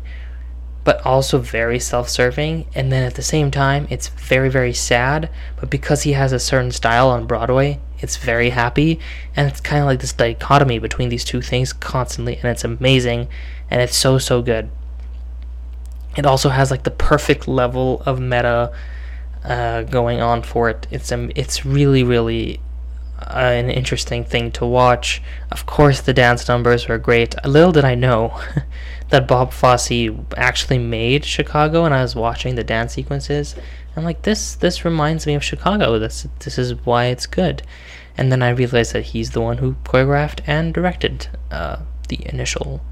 but 0.84 1.04
also 1.06 1.38
very 1.38 1.78
self-serving. 1.78 2.66
And 2.74 2.90
then 2.90 3.04
at 3.04 3.14
the 3.14 3.22
same 3.22 3.50
time 3.50 3.86
it's 3.90 4.08
very 4.08 4.48
very 4.48 4.72
sad 4.72 5.30
but 5.58 5.70
because 5.70 6.02
he 6.02 6.12
has 6.12 6.32
a 6.32 6.38
certain 6.38 6.72
style 6.72 7.08
on 7.08 7.26
Broadway 7.26 7.80
it's 8.02 8.16
very 8.16 8.50
happy. 8.50 8.98
And 9.36 9.48
it's 9.48 9.60
kind 9.60 9.80
of 9.80 9.86
like 9.86 10.00
this 10.00 10.12
dichotomy 10.12 10.78
between 10.78 11.08
these 11.08 11.24
two 11.24 11.40
things 11.40 11.72
constantly 11.72 12.36
and 12.36 12.46
it's 12.46 12.64
amazing 12.64 13.28
and 13.70 13.80
it's 13.80 13.96
so 13.96 14.18
so 14.18 14.42
good. 14.42 14.70
It 16.16 16.26
also 16.26 16.50
has 16.50 16.70
like 16.70 16.82
the 16.82 16.90
perfect 16.90 17.48
level 17.48 18.02
of 18.04 18.20
meta 18.20 18.72
uh, 19.44 19.82
going 19.82 20.20
on 20.20 20.42
for 20.42 20.68
it. 20.68 20.86
It's 20.90 21.10
um, 21.10 21.30
it's 21.34 21.64
really 21.64 22.02
really 22.02 22.60
uh, 23.20 23.38
an 23.38 23.70
interesting 23.70 24.24
thing 24.24 24.50
to 24.52 24.66
watch. 24.66 25.22
Of 25.50 25.64
course 25.64 26.00
the 26.00 26.12
dance 26.12 26.48
numbers 26.48 26.88
were 26.88 26.98
great. 26.98 27.34
Little 27.46 27.72
did 27.72 27.84
i 27.84 27.94
know 27.94 28.38
that 29.12 29.28
bob 29.28 29.52
fosse 29.52 30.10
actually 30.36 30.78
made 30.78 31.24
chicago 31.24 31.84
and 31.84 31.94
i 31.94 32.02
was 32.02 32.16
watching 32.16 32.56
the 32.56 32.64
dance 32.64 32.94
sequences 32.94 33.54
I'm 33.96 34.04
like, 34.04 34.22
this 34.22 34.54
this 34.54 34.84
reminds 34.84 35.26
me 35.26 35.34
of 35.34 35.44
Chicago. 35.44 35.98
This 35.98 36.26
this 36.40 36.58
is 36.58 36.74
why 36.86 37.06
it's 37.06 37.26
good. 37.26 37.62
And 38.16 38.30
then 38.32 38.42
I 38.42 38.50
realized 38.50 38.92
that 38.92 39.06
he's 39.06 39.30
the 39.30 39.40
one 39.40 39.58
who 39.58 39.74
choreographed 39.84 40.40
and 40.46 40.72
directed 40.72 41.28
uh, 41.50 41.80
the 42.08 42.20
initial 42.26 42.82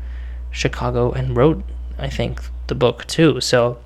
Chicago 0.51 1.13
and 1.13 1.37
wrote, 1.37 1.63
I 1.99 2.09
think, 2.09 2.43
the 2.69 2.75
book 2.75 3.07
too. 3.07 3.41
So 3.41 3.79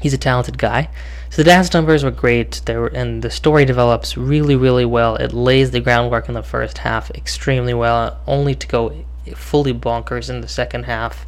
he's 0.00 0.14
a 0.14 0.18
talented 0.18 0.58
guy. 0.58 0.88
So 1.30 1.42
the 1.42 1.50
dance 1.50 1.72
numbers 1.72 2.04
were 2.04 2.10
great. 2.10 2.62
There 2.64 2.86
and 2.86 3.22
the 3.22 3.30
story 3.30 3.64
develops 3.64 4.16
really, 4.16 4.56
really 4.56 4.84
well. 4.84 5.16
It 5.16 5.32
lays 5.32 5.72
the 5.72 5.80
groundwork 5.80 6.28
in 6.28 6.34
the 6.34 6.42
first 6.42 6.78
half 6.78 7.10
extremely 7.10 7.74
well, 7.74 8.20
only 8.26 8.54
to 8.54 8.66
go 8.66 9.04
fully 9.34 9.72
bonkers 9.72 10.30
in 10.30 10.40
the 10.40 10.48
second 10.48 10.84
half. 10.84 11.26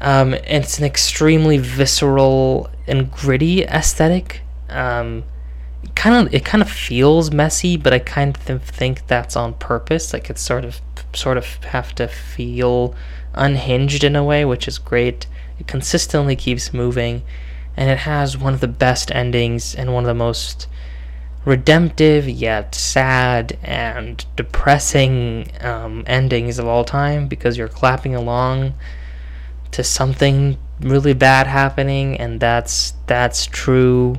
Um, 0.00 0.34
it's 0.34 0.78
an 0.78 0.84
extremely 0.84 1.58
visceral 1.58 2.70
and 2.86 3.10
gritty 3.10 3.62
aesthetic. 3.64 4.42
Um, 4.68 5.24
kind 5.94 6.26
of 6.26 6.34
it 6.34 6.44
kind 6.44 6.62
of 6.62 6.70
feels 6.70 7.30
messy, 7.30 7.76
but 7.76 7.92
I 7.92 7.98
kind 7.98 8.36
of 8.48 8.62
think 8.62 9.06
that's 9.06 9.36
on 9.36 9.54
purpose. 9.54 10.12
Like 10.12 10.28
it's 10.30 10.42
sort 10.42 10.64
of 10.64 10.80
sort 11.14 11.38
of 11.38 11.46
have 11.64 11.94
to 11.96 12.08
feel 12.08 12.94
unhinged 13.34 14.04
in 14.04 14.16
a 14.16 14.24
way, 14.24 14.44
which 14.44 14.68
is 14.68 14.78
great. 14.78 15.26
It 15.58 15.66
consistently 15.66 16.36
keeps 16.36 16.74
moving, 16.74 17.22
and 17.76 17.88
it 17.90 17.98
has 17.98 18.36
one 18.36 18.54
of 18.54 18.60
the 18.60 18.68
best 18.68 19.10
endings 19.12 19.74
and 19.74 19.92
one 19.94 20.04
of 20.04 20.08
the 20.08 20.14
most 20.14 20.66
redemptive 21.46 22.28
yet 22.28 22.74
sad 22.74 23.56
and 23.62 24.26
depressing 24.34 25.48
um, 25.60 26.02
endings 26.06 26.58
of 26.58 26.66
all 26.66 26.84
time 26.84 27.28
because 27.28 27.56
you're 27.56 27.68
clapping 27.68 28.16
along 28.16 28.74
to 29.70 29.84
something 29.84 30.58
really 30.80 31.14
bad 31.14 31.46
happening 31.46 32.18
and 32.18 32.40
that's 32.40 32.92
that's 33.06 33.46
true 33.46 34.18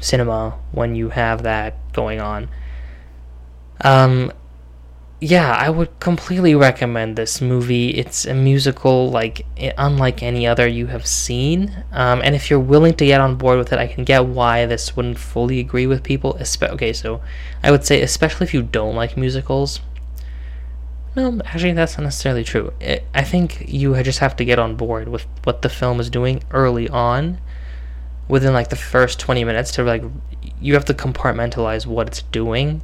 cinema 0.00 0.58
when 0.72 0.94
you 0.94 1.10
have 1.10 1.44
that 1.44 1.76
going 1.92 2.20
on. 2.20 2.48
Um 3.82 4.32
yeah 5.20 5.54
i 5.56 5.70
would 5.70 5.98
completely 5.98 6.54
recommend 6.54 7.16
this 7.16 7.40
movie. 7.40 7.90
It's 7.90 8.26
a 8.26 8.34
musical 8.34 9.10
like 9.10 9.46
unlike 9.78 10.22
any 10.22 10.46
other 10.46 10.66
you 10.66 10.88
have 10.88 11.06
seen. 11.06 11.84
Um, 11.92 12.20
and 12.22 12.34
if 12.34 12.50
you're 12.50 12.60
willing 12.60 12.94
to 12.94 13.06
get 13.06 13.20
on 13.20 13.36
board 13.36 13.58
with 13.58 13.72
it 13.72 13.78
i 13.78 13.86
can 13.86 14.04
get 14.04 14.26
why 14.26 14.66
this 14.66 14.94
wouldn't 14.94 15.18
fully 15.18 15.58
agree 15.60 15.86
with 15.86 16.02
people 16.02 16.34
Espe- 16.34 16.70
okay 16.70 16.92
so 16.92 17.22
i 17.62 17.70
would 17.70 17.84
say 17.84 18.02
especially 18.02 18.44
if 18.44 18.52
you 18.52 18.62
don't 18.62 18.94
like 18.94 19.16
musicals 19.16 19.80
no, 21.16 21.40
actually, 21.46 21.72
that's 21.72 21.96
not 21.96 22.04
necessarily 22.04 22.44
true. 22.44 22.74
It, 22.78 23.04
I 23.14 23.24
think 23.24 23.64
you 23.66 24.00
just 24.02 24.18
have 24.18 24.36
to 24.36 24.44
get 24.44 24.58
on 24.58 24.76
board 24.76 25.08
with 25.08 25.26
what 25.44 25.62
the 25.62 25.70
film 25.70 25.98
is 25.98 26.10
doing 26.10 26.42
early 26.50 26.90
on, 26.90 27.38
within 28.28 28.52
like 28.52 28.68
the 28.68 28.76
first 28.76 29.18
20 29.18 29.42
minutes 29.42 29.70
to 29.72 29.82
like, 29.82 30.04
you 30.60 30.74
have 30.74 30.84
to 30.84 30.94
compartmentalize 30.94 31.86
what 31.86 32.06
it's 32.06 32.20
doing, 32.20 32.82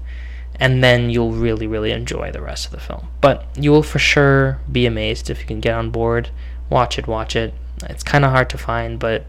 and 0.62 0.83
then 0.83 1.11
you'll 1.11 1.33
really, 1.33 1.66
really 1.66 1.90
enjoy 1.90 2.31
the 2.31 2.40
rest 2.40 2.66
of 2.66 2.71
the 2.71 2.78
film. 2.78 3.09
But 3.21 3.45
you 3.57 3.73
will 3.73 3.83
for 3.83 3.99
sure 3.99 4.61
be 4.71 4.87
amazed 4.87 5.28
if 5.28 5.40
you 5.40 5.45
can 5.45 5.59
get 5.59 5.75
on 5.75 5.90
board. 5.90 6.31
Watch 6.71 7.00
it, 7.00 7.09
watch 7.09 7.35
it. 7.35 7.52
It's 7.90 8.04
kind 8.04 8.25
of 8.25 8.31
hard 8.31 8.49
to 8.50 8.59
find, 8.59 9.00
but 9.00 9.26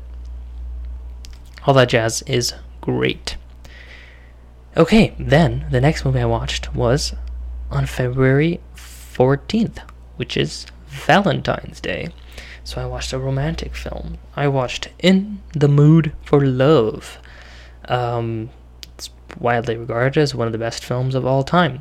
all 1.66 1.74
that 1.74 1.90
jazz 1.90 2.22
is 2.28 2.54
great. 2.82 3.36
Okay, 4.78 5.16
then 5.18 5.66
the 5.72 5.82
next 5.82 6.06
movie 6.06 6.20
I 6.20 6.26
watched 6.26 6.76
was 6.76 7.16
on 7.72 7.88
February 7.88 8.62
14th, 8.76 9.80
which 10.18 10.38
is 10.38 10.68
Valentine's 10.86 11.82
Day. 11.82 12.10
So 12.64 12.80
I 12.80 12.86
watched 12.86 13.12
a 13.12 13.18
romantic 13.18 13.74
film. 13.74 14.20
I 14.36 14.48
watched 14.48 14.90
In 15.00 15.42
the 15.54 15.68
Mood 15.68 16.14
for 16.24 16.46
Love. 16.46 17.18
Um, 17.86 18.52
widely 19.40 19.78
regarded 19.78 20.22
as 20.22 20.36
one 20.36 20.48
of 20.48 20.54
the 20.54 20.60
best 20.60 20.84
films 20.84 21.16
of 21.16 21.26
all 21.26 21.44
time. 21.44 21.80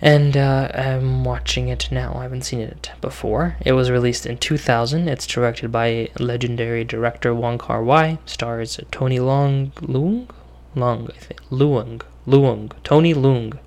And 0.00 0.36
uh, 0.36 0.70
I'm 0.72 1.24
watching 1.24 1.68
it 1.68 1.88
now. 1.92 2.14
I 2.14 2.22
haven't 2.22 2.42
seen 2.42 2.60
it 2.60 2.90
before. 3.00 3.56
It 3.60 3.72
was 3.72 3.90
released 3.90 4.24
in 4.24 4.38
2000. 4.38 5.08
It's 5.08 5.26
directed 5.26 5.70
by 5.70 6.08
legendary 6.18 6.84
director 6.84 7.34
Wong 7.34 7.58
Kar 7.58 7.84
Wai. 7.84 8.18
Stars 8.24 8.80
Tony 8.90 9.20
Long 9.20 9.72
Leung, 9.72 10.30
Long 10.74 11.10
I 11.14 11.18
think 11.18 11.42
Leung 11.50 12.00
Leung 12.26 12.72
Tony 12.84 13.12
Leung, 13.12 13.58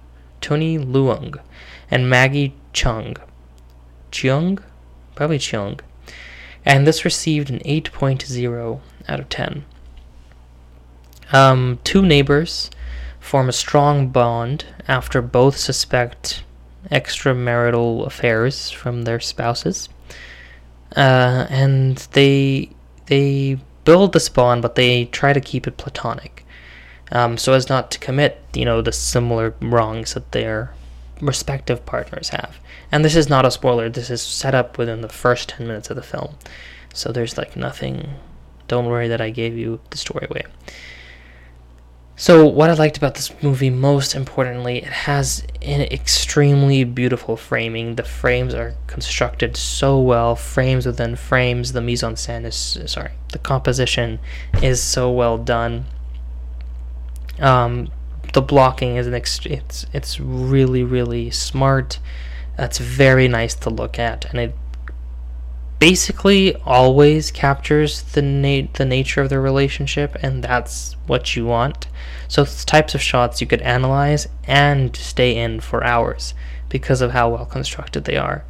Tony 0.42 0.78
Leung 0.78 1.40
and 1.92 2.10
Maggie 2.10 2.54
Cheung. 2.74 3.18
Cheung? 4.12 4.62
Probably 5.16 5.38
Cheung. 5.38 5.80
And 6.66 6.88
this 6.88 7.04
received 7.04 7.50
an 7.50 7.60
8.0 7.60 8.80
out 9.08 9.20
of 9.20 9.30
10. 9.30 9.66
Um, 11.34 11.80
two 11.84 12.02
neighbors 12.02 12.70
form 13.20 13.50
a 13.50 13.54
strong 13.54 14.10
bond 14.10 14.66
after 14.88 15.22
both 15.22 15.58
suspect 15.58 16.44
extramarital 16.92 18.06
affairs 18.06 18.70
from 18.70 19.04
their 19.04 19.20
spouses. 19.20 19.90
Uh, 20.96 21.48
and 21.50 21.98
they 22.14 22.70
they 23.08 23.60
build 23.84 24.14
this 24.14 24.30
bond, 24.30 24.62
but 24.62 24.76
they 24.76 25.06
try 25.06 25.34
to 25.34 25.42
keep 25.42 25.68
it 25.68 25.78
platonic, 25.78 26.46
um, 27.12 27.38
so 27.38 27.54
as 27.54 27.68
not 27.68 27.92
to 27.92 28.00
commit, 28.00 28.42
you 28.54 28.64
know, 28.64 28.82
the 28.82 28.92
similar 28.92 29.56
wrongs 29.60 30.14
that 30.14 30.32
they're 30.32 30.74
respective 31.20 31.86
partners 31.86 32.30
have. 32.30 32.60
And 32.92 33.04
this 33.04 33.16
is 33.16 33.30
not 33.30 33.46
a 33.46 33.52
spoiler, 33.52 33.90
this 33.90 34.10
is 34.10 34.22
set 34.22 34.56
up 34.56 34.78
within 34.78 35.02
the 35.02 35.10
first 35.10 35.50
10 35.50 35.68
minutes 35.68 35.90
of 35.90 35.96
the 35.96 36.04
film. 36.04 36.36
So 36.94 37.12
there's 37.12 37.38
like 37.38 37.56
nothing, 37.56 38.16
don't 38.68 38.86
worry 38.86 39.08
that 39.08 39.22
I 39.22 39.32
gave 39.32 39.58
you 39.58 39.80
the 39.90 39.98
story 39.98 40.28
away. 40.30 40.44
So, 42.16 42.46
what 42.46 42.70
I 42.70 42.74
liked 42.74 42.96
about 42.96 43.16
this 43.16 43.34
movie 43.42 43.72
most 43.72 44.14
importantly, 44.14 44.78
it 44.78 44.84
has 44.84 45.44
an 45.64 45.82
extremely 45.82 46.84
beautiful 46.84 47.36
framing. 47.36 47.96
The 47.96 48.04
frames 48.04 48.54
are 48.54 48.76
constructed 48.86 49.58
so 49.58 50.00
well, 50.00 50.36
frames 50.36 50.86
within 50.86 51.16
frames. 51.16 51.74
The 51.74 51.82
mise 51.82 52.04
en 52.04 52.14
scène 52.14 52.46
is, 52.46 52.78
sorry, 52.86 53.12
the 53.32 53.40
composition 53.40 54.20
is 54.62 54.82
so 54.82 55.12
well 55.12 55.40
done. 55.40 55.86
Um, 57.40 57.90
the 58.34 58.42
blocking 58.42 58.96
is 58.96 59.08
an 59.08 59.14
ext- 59.14 59.50
it's 59.50 59.88
it's 59.92 60.20
really 60.20 60.84
really 60.84 61.32
smart. 61.32 62.00
That's 62.58 62.78
very 62.78 63.28
nice 63.28 63.56
to 63.56 63.72
look 63.72 63.98
at, 63.98 64.26
and 64.26 64.40
it 64.40 64.56
basically 65.90 66.56
always 66.64 67.30
captures 67.30 68.04
the 68.14 68.22
na- 68.22 68.70
the 68.76 68.86
nature 68.86 69.20
of 69.20 69.28
the 69.30 69.38
relationship, 69.38 70.16
and 70.24 70.42
that's 70.42 70.96
what 71.08 71.36
you 71.36 71.46
want. 71.46 71.88
So 72.30 72.46
types 72.46 72.96
of 72.96 73.02
shots 73.02 73.42
you 73.42 73.48
could 73.48 73.62
analyze 73.64 74.30
and 74.48 74.96
stay 74.96 75.36
in 75.36 75.60
for 75.60 75.84
hours 75.84 76.34
because 76.70 77.02
of 77.02 77.12
how 77.12 77.32
well 77.32 77.46
constructed 77.46 78.06
they 78.06 78.16
are. 78.16 78.46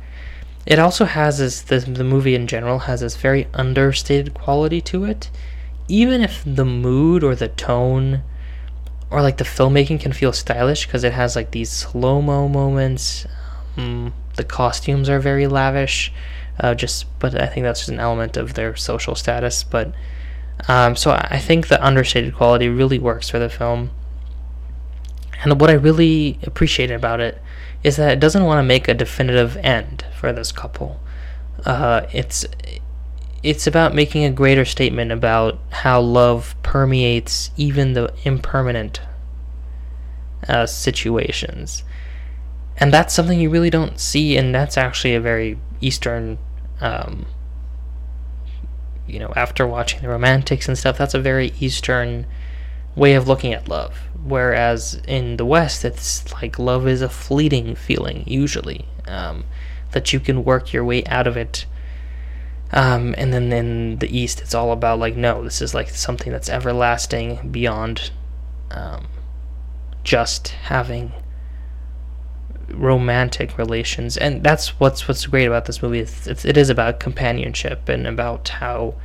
It 0.68 0.78
also 0.78 1.06
has 1.06 1.40
this, 1.40 1.64
this 1.64 1.86
the 1.86 2.04
movie 2.04 2.36
in 2.36 2.46
general 2.46 2.78
has 2.88 3.00
this 3.02 3.16
very 3.16 3.48
understated 3.56 4.36
quality 4.36 4.80
to 4.82 5.04
it. 5.04 5.32
Even 5.88 6.22
if 6.22 6.44
the 6.46 6.66
mood 6.66 7.24
or 7.24 7.34
the 7.34 7.48
tone 7.48 8.22
or 9.10 9.24
like 9.24 9.38
the 9.38 9.44
filmmaking 9.44 10.00
can 10.00 10.14
feel 10.14 10.34
stylish 10.34 10.86
because 10.86 11.04
it 11.04 11.14
has 11.14 11.36
like 11.36 11.50
these 11.50 11.72
slow 11.72 12.22
mo 12.22 12.48
moments. 12.48 13.26
Um, 13.76 14.14
the 14.36 14.44
costumes 14.44 15.10
are 15.10 15.20
very 15.20 15.48
lavish, 15.48 16.12
uh, 16.60 16.76
just 16.76 17.06
but 17.20 17.40
I 17.40 17.48
think 17.48 17.64
that's 17.64 17.82
just 17.82 17.90
an 17.90 18.00
element 18.00 18.38
of 18.38 18.54
their 18.54 18.76
social 18.76 19.16
status. 19.16 19.64
But 19.64 19.94
um, 20.68 20.96
so 20.96 21.12
I 21.12 21.40
think 21.40 21.68
the 21.68 21.84
understated 21.84 22.36
quality 22.36 22.70
really 22.70 23.00
works 23.00 23.30
for 23.30 23.40
the 23.40 23.50
film. 23.50 23.92
And 25.44 25.60
what 25.60 25.70
I 25.70 25.74
really 25.74 26.40
appreciate 26.44 26.92
about 26.92 27.20
it 27.20 27.42
is 27.84 27.98
that 27.98 28.14
it 28.14 28.20
doesn't 28.20 28.46
want 28.46 28.60
to 28.60 28.64
make 28.64 28.88
a 28.88 28.94
definitive 28.94 29.58
end 29.58 30.06
for 30.18 30.32
this 30.32 30.52
couple. 30.52 31.00
Uh, 31.66 32.06
it's 32.12 32.46
it's 33.44 33.68
about 33.68 33.94
making 33.94 34.24
a 34.24 34.32
greater 34.32 34.64
statement 34.64 35.12
about 35.12 35.60
how 35.70 36.00
love 36.00 36.56
permeates 36.64 37.52
even 37.58 37.92
the 37.92 38.14
impermanent 38.24 39.02
uh, 40.48 40.66
situations, 40.66 41.84
and 42.78 42.94
that's 42.94 43.14
something 43.14 43.40
you 43.40 43.50
really 43.50 43.70
don't 43.70 44.00
see, 44.00 44.38
and 44.38 44.54
that's 44.54 44.78
actually 44.78 45.16
a 45.16 45.22
very 45.22 45.58
Eastern. 45.82 46.38
Um, 46.82 47.26
you 49.08 49.20
know, 49.20 49.34
after 49.36 49.68
watching 49.68 50.02
the 50.02 50.10
romantics 50.10 50.68
and 50.68 50.78
stuff, 50.78 50.98
that's 50.98 51.14
a 51.14 51.22
very 51.22 51.54
Eastern 51.60 52.26
way 52.96 53.14
of 53.14 53.28
looking 53.28 53.54
at 53.54 53.68
love. 53.68 54.08
Whereas 54.24 55.02
in 55.08 55.38
the 55.38 55.46
West, 55.46 55.84
it's 55.84 56.32
like 56.34 56.58
love 56.58 56.88
is 56.88 57.02
a 57.02 57.10
fleeting 57.10 57.76
feeling, 57.76 58.24
usually, 58.26 58.86
um, 59.08 59.46
that 59.92 60.14
you 60.14 60.20
can 60.20 60.44
work 60.44 60.72
your 60.72 60.86
way 60.86 61.04
out 61.06 61.28
of 61.28 61.36
it. 61.36 61.66
Um, 62.72 63.14
and 63.18 63.34
then 63.34 63.52
in 63.52 64.00
the 64.00 64.18
East, 64.18 64.42
it's 64.42 64.56
all 64.56 64.72
about 64.72 65.00
like, 65.00 65.16
no, 65.16 65.44
this 65.44 65.62
is 65.62 65.74
like 65.74 65.90
something 65.90 66.32
that's 66.32 66.50
everlasting 66.50 67.50
beyond 67.52 68.12
um, 68.72 69.08
just 70.04 70.48
having 70.50 71.12
romantic 72.70 73.58
relations. 73.58 74.18
And 74.18 74.44
that's 74.44 74.80
what's 74.80 75.08
what's 75.08 75.26
great 75.26 75.46
about 75.46 75.66
this 75.66 75.82
movie. 75.82 76.00
It's, 76.00 76.28
it's, 76.28 76.46
it 76.46 76.58
is 76.58 76.70
about 76.70 77.00
companionship 77.00 77.90
and 77.90 78.08
about 78.08 78.50
how 78.50 78.96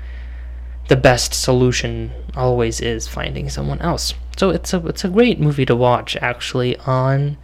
the 0.89 0.97
best 0.97 1.35
solution 1.35 2.13
always 2.35 2.81
is 2.81 3.07
finding 3.07 3.49
someone 3.49 3.81
else. 3.81 4.15
So 4.37 4.51
it's 4.51 4.73
a 4.73 4.87
it's 4.87 5.05
a 5.05 5.09
great 5.09 5.39
movie 5.39 5.67
to 5.67 5.77
watch 5.77 6.17
actually 6.17 6.77
on 6.79 7.37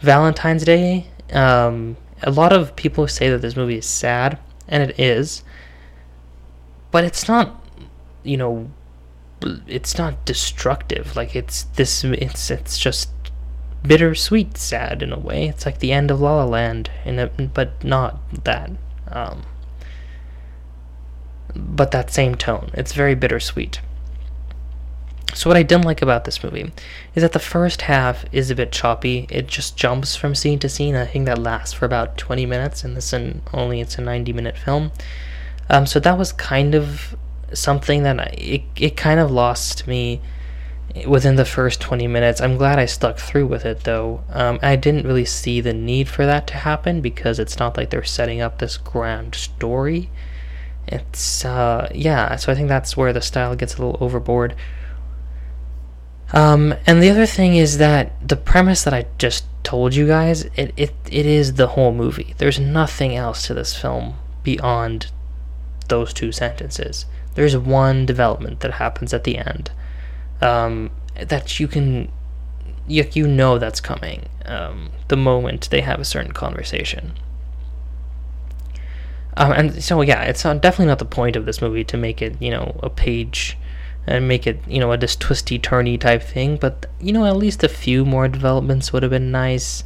Valentine's 0.00 0.64
Day. 0.64 1.08
Um, 1.32 1.96
a 2.22 2.30
lot 2.30 2.52
of 2.52 2.76
people 2.76 3.06
say 3.08 3.30
that 3.30 3.42
this 3.42 3.56
movie 3.56 3.78
is 3.78 3.86
sad, 3.86 4.38
and 4.68 4.82
it 4.82 4.98
is, 4.98 5.42
but 6.90 7.04
it's 7.04 7.28
not, 7.28 7.64
you 8.22 8.36
know, 8.36 8.70
it's 9.66 9.96
not 9.98 10.24
destructive. 10.24 11.16
Like 11.16 11.36
it's 11.36 11.64
this, 11.64 12.04
it's 12.04 12.50
it's 12.50 12.78
just 12.78 13.10
bittersweet 13.82 14.56
sad 14.56 15.02
in 15.02 15.12
a 15.12 15.18
way. 15.18 15.48
It's 15.48 15.66
like 15.66 15.78
the 15.78 15.92
end 15.92 16.10
of 16.10 16.20
La 16.20 16.36
La 16.36 16.44
Land, 16.44 16.90
in 17.04 17.18
a, 17.18 17.26
but 17.28 17.82
not 17.82 18.44
that. 18.44 18.70
Um, 19.08 19.42
but 21.54 21.90
that 21.90 22.10
same 22.10 22.34
tone. 22.34 22.70
It's 22.74 22.92
very 22.92 23.14
bittersweet. 23.14 23.80
So 25.34 25.48
what 25.48 25.56
I 25.56 25.62
didn't 25.62 25.84
like 25.84 26.02
about 26.02 26.24
this 26.24 26.42
movie 26.42 26.72
is 27.14 27.22
that 27.22 27.32
the 27.32 27.38
first 27.38 27.82
half 27.82 28.24
is 28.32 28.50
a 28.50 28.54
bit 28.54 28.72
choppy. 28.72 29.26
It 29.30 29.46
just 29.46 29.76
jumps 29.76 30.16
from 30.16 30.34
scene 30.34 30.58
to 30.58 30.68
scene. 30.68 30.96
I 30.96 31.06
think 31.06 31.26
that 31.26 31.38
lasts 31.38 31.72
for 31.72 31.84
about 31.84 32.18
20 32.18 32.46
minutes, 32.46 32.82
and 32.82 32.96
this 32.96 33.12
in 33.12 33.42
only 33.52 33.80
it's 33.80 33.96
a 33.96 34.00
90 34.00 34.32
minute 34.32 34.58
film. 34.58 34.90
Um, 35.68 35.86
so 35.86 36.00
that 36.00 36.18
was 36.18 36.32
kind 36.32 36.74
of 36.74 37.16
something 37.52 38.02
that 38.02 38.18
I, 38.18 38.34
it 38.36 38.62
it 38.76 38.96
kind 38.96 39.20
of 39.20 39.30
lost 39.30 39.86
me 39.86 40.20
within 41.06 41.36
the 41.36 41.44
first 41.44 41.80
20 41.80 42.06
minutes. 42.06 42.40
I'm 42.40 42.56
glad 42.56 42.78
I 42.78 42.86
stuck 42.86 43.18
through 43.18 43.46
with 43.46 43.64
it 43.64 43.84
though. 43.84 44.24
Um, 44.30 44.58
I 44.62 44.76
didn't 44.76 45.06
really 45.06 45.24
see 45.24 45.60
the 45.60 45.72
need 45.72 46.08
for 46.08 46.26
that 46.26 46.46
to 46.48 46.54
happen 46.54 47.00
because 47.00 47.38
it's 47.38 47.58
not 47.58 47.76
like 47.76 47.90
they're 47.90 48.04
setting 48.04 48.40
up 48.40 48.58
this 48.58 48.76
grand 48.76 49.34
story. 49.34 50.10
It's 50.88 51.44
uh, 51.44 51.90
yeah 51.94 52.34
so 52.36 52.50
i 52.50 52.54
think 52.54 52.68
that's 52.68 52.96
where 52.96 53.12
the 53.12 53.20
style 53.20 53.54
gets 53.54 53.76
a 53.76 53.82
little 53.82 54.02
overboard. 54.02 54.54
Um, 56.32 56.74
and 56.86 57.02
the 57.02 57.10
other 57.10 57.26
thing 57.26 57.56
is 57.56 57.78
that 57.78 58.12
the 58.26 58.36
premise 58.36 58.84
that 58.84 58.94
i 58.94 59.06
just 59.18 59.44
told 59.64 59.94
you 59.94 60.06
guys 60.06 60.44
it, 60.56 60.72
it, 60.76 60.94
it 61.10 61.26
is 61.26 61.54
the 61.54 61.68
whole 61.68 61.92
movie. 61.92 62.34
There's 62.38 62.58
nothing 62.58 63.14
else 63.14 63.46
to 63.46 63.54
this 63.54 63.76
film 63.76 64.14
beyond 64.42 65.10
those 65.88 66.12
two 66.12 66.32
sentences. 66.32 67.06
There's 67.34 67.56
one 67.56 68.06
development 68.06 68.60
that 68.60 68.74
happens 68.74 69.12
at 69.14 69.24
the 69.24 69.38
end 69.38 69.70
um, 70.40 70.90
that 71.14 71.60
you 71.60 71.68
can 71.68 72.10
you, 72.86 73.06
you 73.12 73.26
know 73.26 73.58
that's 73.58 73.80
coming 73.80 74.26
um, 74.46 74.90
the 75.08 75.16
moment 75.16 75.68
they 75.70 75.80
have 75.80 76.00
a 76.00 76.04
certain 76.04 76.32
conversation 76.32 77.12
um, 79.36 79.52
and 79.52 79.82
so 79.82 80.02
yeah, 80.02 80.22
it's 80.24 80.44
not, 80.44 80.60
definitely 80.60 80.86
not 80.86 80.98
the 80.98 81.04
point 81.04 81.36
of 81.36 81.46
this 81.46 81.62
movie 81.62 81.84
to 81.84 81.96
make 81.96 82.20
it 82.20 82.40
you 82.40 82.50
know 82.50 82.78
a 82.82 82.90
page 82.90 83.56
and 84.06 84.26
make 84.26 84.46
it 84.46 84.60
you 84.66 84.80
know 84.80 84.92
a 84.92 84.98
this 84.98 85.16
twisty 85.16 85.58
turny 85.58 85.98
type 85.98 86.22
thing. 86.22 86.56
But 86.56 86.86
you 87.00 87.12
know 87.12 87.24
at 87.24 87.36
least 87.36 87.64
a 87.64 87.68
few 87.68 88.04
more 88.04 88.28
developments 88.28 88.92
would 88.92 89.02
have 89.02 89.10
been 89.10 89.30
nice. 89.30 89.84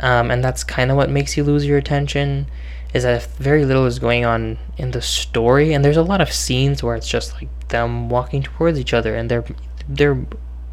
Um, 0.00 0.30
and 0.30 0.42
that's 0.42 0.64
kind 0.64 0.90
of 0.90 0.96
what 0.96 1.08
makes 1.08 1.36
you 1.36 1.44
lose 1.44 1.66
your 1.66 1.78
attention 1.78 2.46
is 2.92 3.04
that 3.04 3.26
very 3.36 3.64
little 3.64 3.86
is 3.86 3.98
going 3.98 4.24
on 4.24 4.58
in 4.76 4.90
the 4.90 5.02
story 5.02 5.72
and 5.72 5.84
there's 5.84 5.96
a 5.96 6.02
lot 6.02 6.20
of 6.20 6.32
scenes 6.32 6.82
where 6.82 6.96
it's 6.96 7.08
just 7.08 7.34
like 7.34 7.48
them 7.68 8.08
walking 8.08 8.42
towards 8.42 8.78
each 8.78 8.92
other 8.92 9.14
and 9.14 9.30
they're 9.30 9.44
they're 9.88 10.24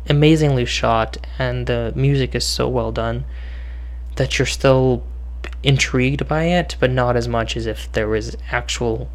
amazingly 0.10 0.66
shot 0.66 1.18
and 1.38 1.68
the 1.68 1.94
music 1.96 2.36
is 2.36 2.46
so 2.46 2.68
well 2.68 2.92
done 2.92 3.26
that 4.16 4.38
you're 4.38 4.46
still 4.46 5.04
intrigued 5.64 6.28
by 6.28 6.46
it, 6.46 6.76
but 6.80 6.92
not 6.92 7.16
as 7.16 7.28
much 7.28 7.56
as 7.56 7.66
if 7.66 7.92
there 7.92 8.08
was 8.08 8.36
actual 8.52 9.10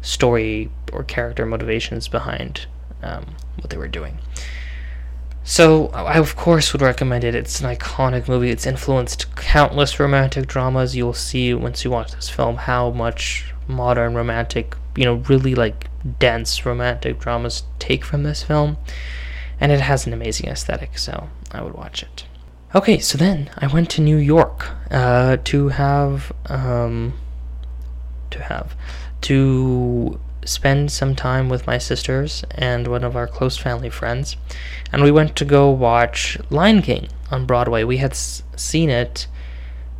story 0.00 0.70
or 0.92 1.02
character 1.04 1.46
motivations 1.46 2.08
behind 2.08 2.66
um, 3.02 3.26
what 3.56 3.70
they 3.70 3.76
were 3.76 3.88
doing. 3.88 4.18
So, 5.44 5.88
I 5.88 6.18
of 6.18 6.36
course 6.36 6.72
would 6.72 6.82
recommend 6.82 7.24
it. 7.24 7.34
It's 7.34 7.60
an 7.60 7.74
iconic 7.74 8.28
movie. 8.28 8.50
It's 8.50 8.64
influenced 8.64 9.34
countless 9.34 9.98
romantic 9.98 10.46
dramas. 10.46 10.94
You'll 10.94 11.14
see 11.14 11.52
once 11.52 11.84
you 11.84 11.90
watch 11.90 12.12
this 12.12 12.28
film 12.28 12.56
how 12.56 12.90
much 12.90 13.52
modern 13.66 14.14
romantic, 14.14 14.76
you 14.96 15.04
know, 15.04 15.14
really 15.14 15.56
like 15.56 15.88
dense 16.20 16.64
romantic 16.64 17.18
dramas 17.18 17.64
take 17.80 18.04
from 18.04 18.22
this 18.22 18.44
film. 18.44 18.76
And 19.62 19.70
it 19.70 19.80
has 19.80 20.06
an 20.08 20.12
amazing 20.12 20.48
aesthetic, 20.50 20.98
so 20.98 21.28
I 21.52 21.62
would 21.62 21.74
watch 21.74 22.02
it. 22.02 22.26
Okay, 22.74 22.98
so 22.98 23.16
then 23.16 23.48
I 23.56 23.68
went 23.68 23.88
to 23.90 24.00
New 24.00 24.16
York 24.16 24.70
uh, 24.90 25.36
to 25.44 25.68
have 25.68 26.32
um, 26.46 27.12
to 28.30 28.42
have 28.42 28.74
to 29.28 30.18
spend 30.44 30.90
some 30.90 31.14
time 31.14 31.48
with 31.48 31.64
my 31.64 31.78
sisters 31.78 32.42
and 32.50 32.88
one 32.88 33.04
of 33.04 33.14
our 33.14 33.28
close 33.28 33.56
family 33.56 33.90
friends, 33.90 34.36
and 34.90 35.04
we 35.04 35.12
went 35.12 35.36
to 35.36 35.44
go 35.44 35.70
watch 35.70 36.38
Lion 36.50 36.82
King 36.82 37.06
on 37.30 37.46
Broadway. 37.46 37.84
We 37.84 37.98
had 37.98 38.12
s- 38.12 38.42
seen 38.56 38.90
it 38.90 39.28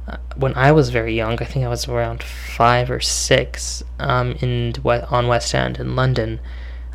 uh, 0.08 0.16
when 0.34 0.54
I 0.56 0.72
was 0.72 0.90
very 0.90 1.14
young. 1.14 1.40
I 1.40 1.44
think 1.44 1.64
I 1.64 1.68
was 1.68 1.86
around 1.86 2.20
five 2.22 2.90
or 2.90 3.00
six 3.00 3.84
um, 4.00 4.32
in 4.40 4.74
on 4.84 5.28
West 5.28 5.54
End 5.54 5.78
in 5.78 5.94
London, 5.94 6.40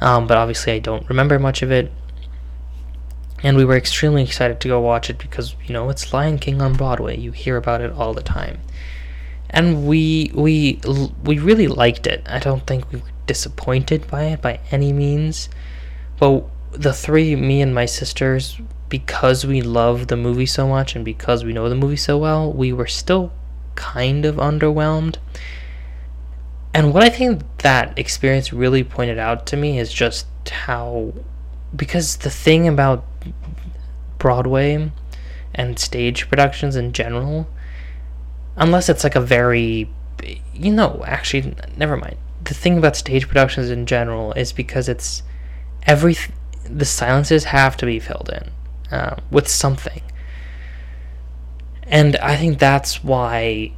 um, 0.01 0.27
but 0.27 0.38
obviously 0.38 0.73
I 0.73 0.80
don't 0.80 1.08
remember 1.08 1.39
much 1.39 1.62
of 1.62 1.71
it 1.71 1.91
and 3.43 3.58
we 3.58 3.65
were 3.65 3.78
extremely 3.78 4.23
excited 4.23 4.60
to 4.62 4.67
go 4.67 4.80
watch 4.80 5.10
it 5.10 5.17
because 5.17 5.56
you 5.65 5.73
know 5.73 5.89
it's 5.89 6.13
Lion 6.13 6.39
King 6.39 6.62
on 6.62 6.73
Broadway. 6.73 7.17
You 7.17 7.32
hear 7.32 7.58
about 7.58 7.82
it 7.82 7.91
all 7.91 8.13
the 8.13 8.21
time, 8.21 8.60
and 9.50 9.88
we 9.88 10.32
we 10.34 10.82
we 11.23 11.39
really 11.39 11.67
liked 11.67 12.08
it. 12.08 12.23
I 12.28 12.39
don't 12.39 12.65
think 12.65 12.91
we 12.91 13.00
were 13.00 13.12
disappointed 13.26 14.08
by 14.08 14.23
it 14.23 14.41
by 14.41 14.60
any 14.71 14.91
means, 14.93 15.50
but 16.19 16.45
the 16.71 16.93
three, 16.93 17.36
me 17.36 17.62
and 17.62 17.73
my 17.73 17.86
sisters, 17.86 18.60
because 18.89 19.45
we 19.45 19.62
love 19.62 20.08
the 20.08 20.17
movie 20.17 20.45
so 20.45 20.67
much 20.67 20.95
and 20.95 21.04
because 21.04 21.43
we 21.43 21.54
know 21.54 21.69
the 21.69 21.76
movie 21.76 21.95
so 21.95 22.17
well, 22.17 22.52
we 22.52 22.71
were 22.71 22.88
still 22.88 23.32
kind 23.76 24.26
of 24.26 24.36
underwhelmed. 24.36 25.17
And 26.73 26.93
what 26.93 27.04
I 27.04 27.10
think 27.10 27.41
that 27.60 27.97
experience 27.97 28.54
really 28.54 28.84
pointed 28.84 29.17
out 29.17 29.47
to 29.47 29.58
me 29.58 29.80
is 29.80 29.91
just 29.91 30.28
how 30.50 31.13
because 31.76 32.17
the 32.17 32.30
thing 32.30 32.67
about 32.67 33.06
Broadway 34.18 34.92
and 35.54 35.80
stage 35.80 36.30
productions 36.30 36.76
in 36.76 36.94
general, 36.94 37.48
unless 38.56 38.90
it's 38.90 39.04
like 39.04 39.16
a 39.16 39.22
very 39.22 39.90
you 40.54 40.72
know, 40.72 41.04
actually, 41.06 41.56
never 41.76 41.96
mind. 41.96 42.18
The 42.44 42.54
thing 42.54 42.78
about 42.78 42.96
stage 42.96 43.28
productions 43.28 43.70
in 43.70 43.86
general 43.86 44.34
is 44.34 44.54
because 44.54 44.90
it's 44.90 45.24
every 45.84 46.16
the 46.63 46.86
silences 46.86 47.46
have 47.46 47.78
to 47.78 47.86
be 47.86 48.00
filled 48.00 48.30
in 48.30 48.96
uh, 48.96 49.18
with 49.32 49.48
something, 49.48 50.02
and 51.84 52.16
I 52.18 52.36
think 52.36 52.60
that's 52.60 53.04
why 53.04 53.74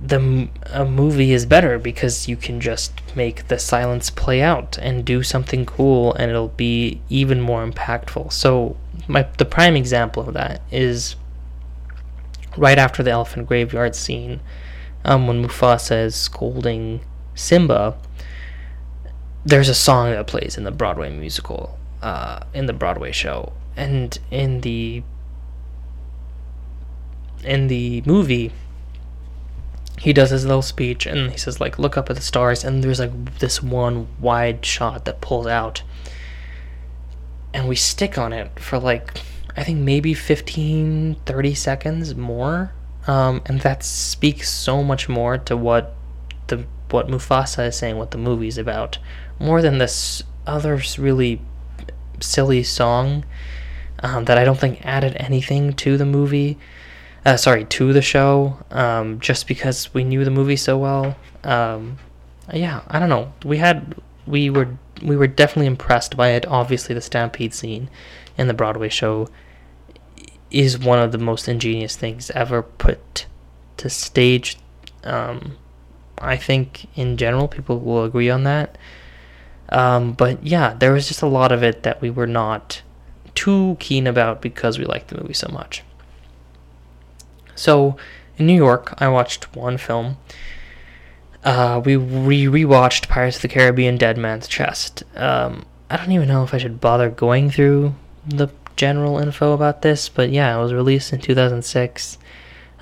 the 0.00 0.48
a 0.72 0.84
movie 0.84 1.32
is 1.32 1.46
better 1.46 1.78
because 1.78 2.28
you 2.28 2.36
can 2.36 2.60
just 2.60 2.92
make 3.16 3.48
the 3.48 3.58
silence 3.58 4.10
play 4.10 4.42
out 4.42 4.78
and 4.78 5.04
do 5.04 5.22
something 5.22 5.64
cool, 5.64 6.14
and 6.14 6.30
it'll 6.30 6.48
be 6.48 7.00
even 7.08 7.40
more 7.40 7.66
impactful. 7.66 8.32
So, 8.32 8.76
my 9.08 9.26
the 9.38 9.44
prime 9.44 9.76
example 9.76 10.26
of 10.26 10.34
that 10.34 10.62
is 10.70 11.16
right 12.56 12.78
after 12.78 13.02
the 13.02 13.10
elephant 13.10 13.48
graveyard 13.48 13.94
scene, 13.94 14.40
um, 15.04 15.26
when 15.26 15.44
Mufasa 15.44 16.04
is 16.04 16.14
scolding 16.14 17.00
Simba, 17.34 17.96
there's 19.44 19.68
a 19.68 19.74
song 19.74 20.10
that 20.10 20.26
plays 20.26 20.56
in 20.56 20.64
the 20.64 20.70
Broadway 20.70 21.10
musical, 21.10 21.78
uh, 22.02 22.40
in 22.52 22.66
the 22.66 22.72
Broadway 22.72 23.12
show, 23.12 23.52
and 23.76 24.18
in 24.30 24.60
the 24.62 25.02
in 27.42 27.66
the 27.68 28.02
movie, 28.06 28.52
he 29.98 30.12
does 30.12 30.30
his 30.30 30.44
little 30.44 30.62
speech 30.62 31.06
and 31.06 31.30
he 31.30 31.38
says 31.38 31.60
like, 31.60 31.78
"Look 31.78 31.96
up 31.96 32.10
at 32.10 32.16
the 32.16 32.22
stars," 32.22 32.64
and 32.64 32.82
there's 32.82 33.00
like 33.00 33.38
this 33.38 33.62
one 33.62 34.08
wide 34.20 34.64
shot 34.64 35.04
that 35.04 35.20
pulls 35.20 35.46
out, 35.46 35.82
and 37.52 37.68
we 37.68 37.76
stick 37.76 38.18
on 38.18 38.32
it 38.32 38.58
for 38.58 38.78
like 38.78 39.20
I 39.56 39.62
think 39.62 39.78
maybe 39.80 40.14
15, 40.14 41.16
30 41.26 41.54
seconds 41.54 42.14
more. 42.14 42.72
Um, 43.06 43.42
and 43.46 43.60
that 43.60 43.84
speaks 43.84 44.50
so 44.50 44.82
much 44.82 45.08
more 45.08 45.38
to 45.38 45.56
what 45.56 45.94
the 46.46 46.64
what 46.90 47.08
Mufasa 47.08 47.68
is 47.68 47.76
saying, 47.76 47.96
what 47.96 48.10
the 48.10 48.18
movie's 48.18 48.58
about, 48.58 48.98
more 49.38 49.60
than 49.62 49.78
this 49.78 50.22
other 50.46 50.80
really 50.98 51.40
silly 52.20 52.62
song 52.62 53.24
um, 54.00 54.24
that 54.26 54.38
I 54.38 54.44
don't 54.44 54.58
think 54.58 54.84
added 54.84 55.16
anything 55.16 55.72
to 55.74 55.96
the 55.96 56.06
movie. 56.06 56.58
Uh, 57.24 57.36
sorry, 57.38 57.64
to 57.64 57.92
the 57.92 58.02
show, 58.02 58.58
um, 58.70 59.18
just 59.18 59.46
because 59.46 59.92
we 59.94 60.04
knew 60.04 60.24
the 60.24 60.30
movie 60.30 60.56
so 60.56 60.76
well. 60.76 61.16
Um, 61.42 61.98
yeah, 62.52 62.82
I 62.88 62.98
don't 62.98 63.08
know. 63.08 63.32
We 63.44 63.58
had 63.58 63.94
we 64.26 64.50
were 64.50 64.76
we 65.02 65.16
were 65.16 65.26
definitely 65.26 65.66
impressed 65.66 66.16
by 66.16 66.30
it. 66.30 66.46
Obviously, 66.46 66.94
the 66.94 67.00
stampede 67.00 67.54
scene 67.54 67.88
in 68.36 68.46
the 68.46 68.54
Broadway 68.54 68.90
show 68.90 69.28
is 70.50 70.78
one 70.78 70.98
of 70.98 71.12
the 71.12 71.18
most 71.18 71.48
ingenious 71.48 71.96
things 71.96 72.30
ever 72.30 72.62
put 72.62 73.26
to 73.78 73.88
stage. 73.88 74.58
Um, 75.02 75.56
I 76.18 76.36
think 76.36 76.86
in 76.96 77.16
general 77.16 77.48
people 77.48 77.80
will 77.80 78.04
agree 78.04 78.30
on 78.30 78.44
that. 78.44 78.76
Um, 79.70 80.12
but 80.12 80.46
yeah, 80.46 80.74
there 80.74 80.92
was 80.92 81.08
just 81.08 81.22
a 81.22 81.26
lot 81.26 81.52
of 81.52 81.62
it 81.62 81.82
that 81.82 82.00
we 82.00 82.10
were 82.10 82.26
not 82.26 82.82
too 83.34 83.76
keen 83.80 84.06
about 84.06 84.40
because 84.40 84.78
we 84.78 84.84
liked 84.84 85.08
the 85.08 85.20
movie 85.20 85.34
so 85.34 85.48
much. 85.50 85.82
So 87.54 87.96
in 88.36 88.46
New 88.46 88.56
York, 88.56 88.94
I 88.98 89.08
watched 89.08 89.54
one 89.56 89.78
film. 89.78 90.16
Uh, 91.44 91.80
we 91.84 91.96
re 91.96 92.44
rewatched 92.44 93.08
Pirates 93.08 93.36
of 93.36 93.42
the 93.42 93.48
Caribbean: 93.48 93.98
Dead 93.98 94.16
Man's 94.16 94.48
Chest. 94.48 95.02
Um, 95.14 95.66
I 95.90 95.96
don't 95.96 96.12
even 96.12 96.28
know 96.28 96.42
if 96.42 96.54
I 96.54 96.58
should 96.58 96.80
bother 96.80 97.10
going 97.10 97.50
through 97.50 97.94
the 98.26 98.48
general 98.76 99.18
info 99.18 99.52
about 99.52 99.82
this, 99.82 100.08
but 100.08 100.30
yeah, 100.30 100.56
it 100.56 100.60
was 100.60 100.72
released 100.72 101.12
in 101.12 101.20
2006. 101.20 102.18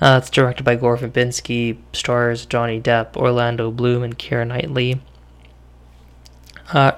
Uh, 0.01 0.19
it's 0.21 0.29
directed 0.29 0.63
by 0.63 0.75
Gore 0.75 0.97
Verbinski, 0.97 1.77
stars 1.93 2.45
Johnny 2.45 2.81
Depp, 2.81 3.15
Orlando 3.15 3.71
Bloom, 3.71 4.03
and 4.03 4.17
Keira 4.17 4.47
Knightley. 4.47 5.01
Uh, 6.71 6.93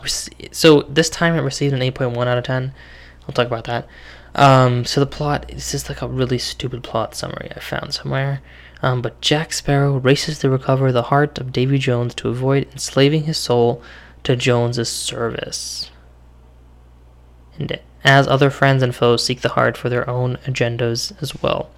so 0.51 0.83
this 0.83 1.09
time 1.09 1.35
it 1.35 1.41
received 1.41 1.73
an 1.73 1.81
8.1 1.81 2.25
out 2.27 2.37
of 2.37 2.43
10. 2.43 2.73
I'll 3.23 3.33
talk 3.33 3.47
about 3.47 3.65
that. 3.65 3.87
Um, 4.35 4.83
so 4.83 4.99
the 4.99 5.05
plot 5.05 5.49
is 5.49 5.87
like 5.87 6.01
a 6.01 6.07
really 6.07 6.37
stupid 6.37 6.83
plot 6.83 7.15
summary 7.15 7.51
I 7.55 7.59
found 7.59 7.93
somewhere. 7.93 8.41
Um, 8.81 9.01
but 9.01 9.21
Jack 9.21 9.53
Sparrow 9.53 9.97
races 9.97 10.39
to 10.39 10.49
recover 10.49 10.91
the 10.91 11.03
heart 11.03 11.39
of 11.39 11.53
Davy 11.53 11.77
Jones 11.77 12.13
to 12.15 12.29
avoid 12.29 12.67
enslaving 12.71 13.23
his 13.23 13.37
soul 13.37 13.81
to 14.23 14.35
Jones's 14.35 14.89
service. 14.89 15.89
And 17.57 17.79
as 18.03 18.27
other 18.27 18.49
friends 18.49 18.83
and 18.83 18.93
foes 18.93 19.23
seek 19.23 19.41
the 19.41 19.49
heart 19.49 19.77
for 19.77 19.89
their 19.89 20.07
own 20.09 20.35
agendas 20.45 21.19
as 21.21 21.41
well. 21.41 21.69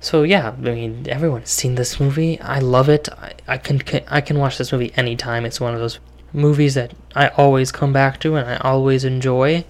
So 0.00 0.24
yeah, 0.24 0.48
I 0.48 0.60
mean, 0.60 1.06
everyone's 1.08 1.50
seen 1.50 1.76
this 1.76 2.00
movie. 2.00 2.40
I 2.40 2.58
love 2.58 2.88
it. 2.88 3.08
I, 3.10 3.34
I 3.46 3.58
can 3.58 3.80
I 4.08 4.20
can 4.20 4.38
watch 4.38 4.58
this 4.58 4.72
movie 4.72 4.92
anytime. 4.96 5.46
It's 5.46 5.60
one 5.60 5.74
of 5.74 5.80
those 5.80 6.00
movies 6.32 6.74
that 6.74 6.92
I 7.14 7.28
always 7.28 7.70
come 7.70 7.92
back 7.92 8.18
to 8.20 8.34
and 8.34 8.48
I 8.48 8.56
always 8.56 9.04
enjoy. 9.04 9.64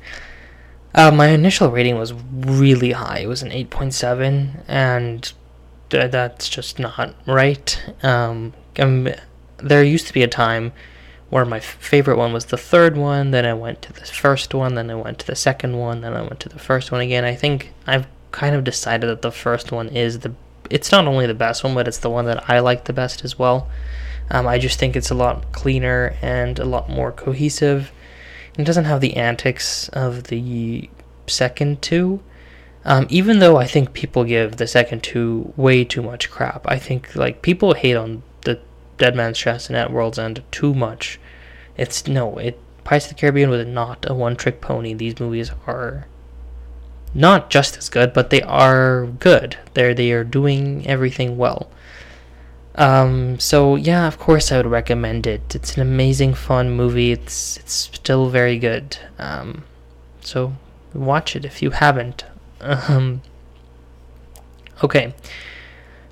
Uh, 0.94 1.11
my 1.11 1.28
initial 1.28 1.70
rating 1.70 1.98
was 1.98 2.12
really 2.12 2.92
high. 2.92 3.20
It 3.20 3.26
was 3.26 3.42
an 3.42 3.50
8.7, 3.50 4.62
and 4.68 5.33
th- 5.90 6.11
that's 6.11 6.48
just 6.48 6.78
not 6.78 7.14
right. 7.26 7.83
Um, 8.02 8.52
um, 8.78 9.09
there 9.59 9.83
used 9.83 10.07
to 10.09 10.12
be 10.12 10.22
a 10.22 10.28
time 10.28 10.72
where 11.31 11.46
my 11.46 11.61
favorite 11.61 12.18
one 12.18 12.33
was 12.35 12.46
the 12.46 12.59
third 12.59 12.96
one, 12.98 13.31
then 13.31 13.46
I 13.46 13.55
went 13.55 13.81
to 13.83 13.92
the 13.92 14.05
first 14.05 14.52
one, 14.52 14.74
then 14.74 14.90
I 14.90 14.94
went 14.94 15.18
to 15.20 15.26
the 15.26 15.35
second 15.35 15.78
one, 15.78 16.02
then 16.02 16.12
I 16.12 16.20
went 16.20 16.40
to 16.40 16.50
the 16.50 16.59
first 16.59 16.92
one 16.92 17.00
again. 17.00 17.24
I 17.24 17.35
think 17.35 17.72
I've 17.87 18.07
kind 18.33 18.55
of 18.55 18.64
decided 18.64 19.09
that 19.09 19.22
the 19.22 19.33
first 19.33 19.72
one 19.72 19.88
is 19.88 20.20
the 20.20 20.35
it's 20.70 20.92
not 20.92 21.07
only 21.07 21.26
the 21.26 21.35
best 21.35 21.64
one, 21.64 21.74
but 21.74 21.88
it's 21.88 21.98
the 21.98 22.11
one 22.11 22.24
that 22.26 22.48
I 22.48 22.61
like 22.61 22.85
the 22.85 22.92
best 22.92 23.24
as 23.24 23.38
well. 23.38 23.68
Um, 24.31 24.46
I 24.46 24.59
just 24.59 24.78
think 24.78 24.96
it's 24.96 25.11
a 25.11 25.14
lot 25.14 25.52
cleaner 25.52 26.16
and 26.22 26.59
a 26.59 26.64
lot 26.64 26.88
more 26.88 27.12
cohesive. 27.12 27.92
It 28.58 28.64
doesn't 28.64 28.84
have 28.84 29.00
the 29.00 29.16
antics 29.16 29.88
of 29.90 30.24
the 30.24 30.90
second 31.26 31.82
two. 31.82 32.22
Um, 32.84 33.06
even 33.08 33.38
though 33.38 33.56
I 33.56 33.66
think 33.66 33.92
people 33.92 34.24
give 34.24 34.56
the 34.56 34.66
second 34.66 35.02
two 35.02 35.52
way 35.56 35.84
too 35.84 36.02
much 36.02 36.30
crap. 36.30 36.66
I 36.68 36.78
think 36.78 37.14
like 37.14 37.40
people 37.40 37.74
hate 37.74 37.94
on 37.94 38.22
the 38.42 38.58
Dead 38.98 39.14
Man's 39.14 39.38
Chest 39.38 39.68
and 39.68 39.76
At 39.76 39.92
World's 39.92 40.18
End 40.18 40.42
too 40.50 40.74
much. 40.74 41.20
It's 41.76 42.06
no, 42.06 42.38
it 42.38 42.58
Pirates 42.84 43.06
of 43.06 43.10
the 43.10 43.20
Caribbean 43.20 43.50
was 43.50 43.64
not 43.66 44.04
a 44.10 44.14
one-trick 44.14 44.60
pony. 44.60 44.92
These 44.92 45.20
movies 45.20 45.52
are 45.66 46.08
not 47.14 47.50
just 47.50 47.76
as 47.76 47.88
good, 47.88 48.12
but 48.12 48.30
they 48.30 48.42
are 48.42 49.06
good. 49.06 49.56
They're 49.74 49.94
they 49.94 50.10
are 50.12 50.24
doing 50.24 50.86
everything 50.86 51.36
well. 51.36 51.70
Um, 52.74 53.38
so 53.38 53.76
yeah, 53.76 54.06
of 54.06 54.18
course 54.18 54.50
I 54.50 54.56
would 54.56 54.66
recommend 54.66 55.26
it. 55.26 55.54
It's 55.54 55.76
an 55.76 55.82
amazing, 55.82 56.35
fun 56.35 56.70
movie. 56.70 57.12
It's 57.12 57.56
it's 57.58 57.72
still 57.72 58.28
very 58.28 58.58
good. 58.58 58.96
Um, 59.18 59.64
so 60.20 60.54
watch 60.94 61.37
it 61.37 61.44
if 61.44 61.62
you 61.62 61.70
haven't. 61.70 62.24
Um, 62.61 63.22
okay. 64.82 65.14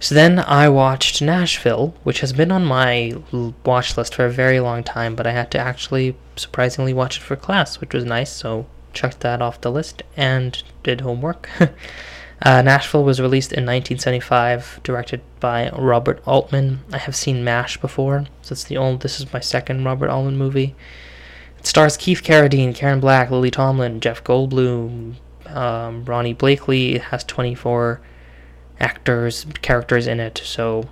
So 0.03 0.15
then 0.15 0.39
I 0.39 0.69
watched 0.71 1.21
Nashville, 1.21 1.95
which 2.05 2.21
has 2.21 2.33
been 2.33 2.51
on 2.51 2.65
my 2.65 3.15
watch 3.65 3.99
list 3.99 4.15
for 4.15 4.25
a 4.25 4.31
very 4.31 4.59
long 4.59 4.83
time, 4.83 5.15
but 5.15 5.27
I 5.27 5.33
had 5.33 5.51
to 5.51 5.59
actually 5.59 6.17
surprisingly 6.37 6.95
watch 6.95 7.19
it 7.19 7.23
for 7.23 7.37
class, 7.37 7.81
which 7.81 7.93
was 7.93 8.05
nice. 8.07 8.33
So 8.33 8.67
checked 8.93 9.21
that 9.21 9.43
off 9.43 9.61
the 9.61 9.71
list 9.71 10.03
and 10.17 10.63
did 10.83 11.03
homework. 11.03 11.49
uh, 12.43 12.63
Nashville 12.63 13.05
was 13.05 13.21
released 13.21 13.53
in 13.53 13.67
1975, 13.67 14.81
directed 14.83 15.21
by 15.41 15.71
Robert 15.71 16.23
Altman. 16.27 16.81
I 16.93 16.99
have 16.99 17.15
seen 17.15 17.45
MASH 17.45 17.81
before, 17.81 18.27
so 18.41 18.53
it's 18.53 18.65
the 18.65 18.79
only. 18.79 18.99
This 18.99 19.21
is 19.21 19.33
my 19.33 19.41
second 19.41 19.85
Robert 19.85 20.09
Altman 20.09 20.39
movie. 20.39 20.75
It 21.59 21.67
stars 21.67 21.99
Keith 21.99 22.23
Carradine, 22.23 22.75
Karen 22.75 23.01
Black, 23.01 23.31
Lily 23.31 23.51
Tomlin, 23.51 24.01
Jeff 24.01 24.25
Goldblum, 24.25 25.17
um, 25.47 26.05
Ronee 26.07 26.37
Blakley. 26.37 26.95
It 26.95 27.03
has 27.03 27.25
24 27.25 28.01
actors, 28.79 29.45
characters 29.61 30.07
in 30.07 30.19
it, 30.19 30.41
so 30.43 30.89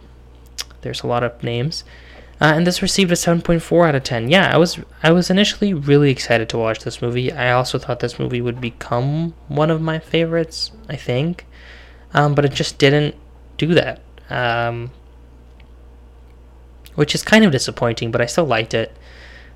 there's 0.82 1.02
a 1.02 1.06
lot 1.06 1.24
of 1.24 1.42
names. 1.42 1.82
Uh, 2.40 2.52
and 2.54 2.66
this 2.66 2.82
received 2.82 3.10
a 3.10 3.14
7.4 3.14 3.88
out 3.88 3.94
of 3.94 4.04
10. 4.04 4.28
Yeah, 4.28 4.50
I 4.52 4.58
was 4.58 4.78
I 5.02 5.10
was 5.10 5.28
initially 5.28 5.74
really 5.74 6.10
excited 6.10 6.48
to 6.50 6.58
watch 6.58 6.80
this 6.80 7.02
movie. 7.02 7.32
I 7.32 7.50
also 7.50 7.78
thought 7.78 8.00
this 8.00 8.18
movie 8.18 8.40
would 8.40 8.60
become 8.60 9.34
one 9.48 9.70
of 9.70 9.80
my 9.80 9.98
favorites. 9.98 10.70
I 10.88 10.96
think, 10.96 11.46
um, 12.14 12.34
but 12.34 12.44
it 12.44 12.52
just 12.52 12.78
didn't 12.78 13.16
do 13.56 13.74
that, 13.74 14.00
um, 14.30 14.92
which 16.94 17.14
is 17.14 17.22
kind 17.22 17.44
of 17.44 17.50
disappointing. 17.50 18.12
But 18.12 18.20
I 18.20 18.26
still 18.26 18.46
liked 18.46 18.72
it 18.72 18.96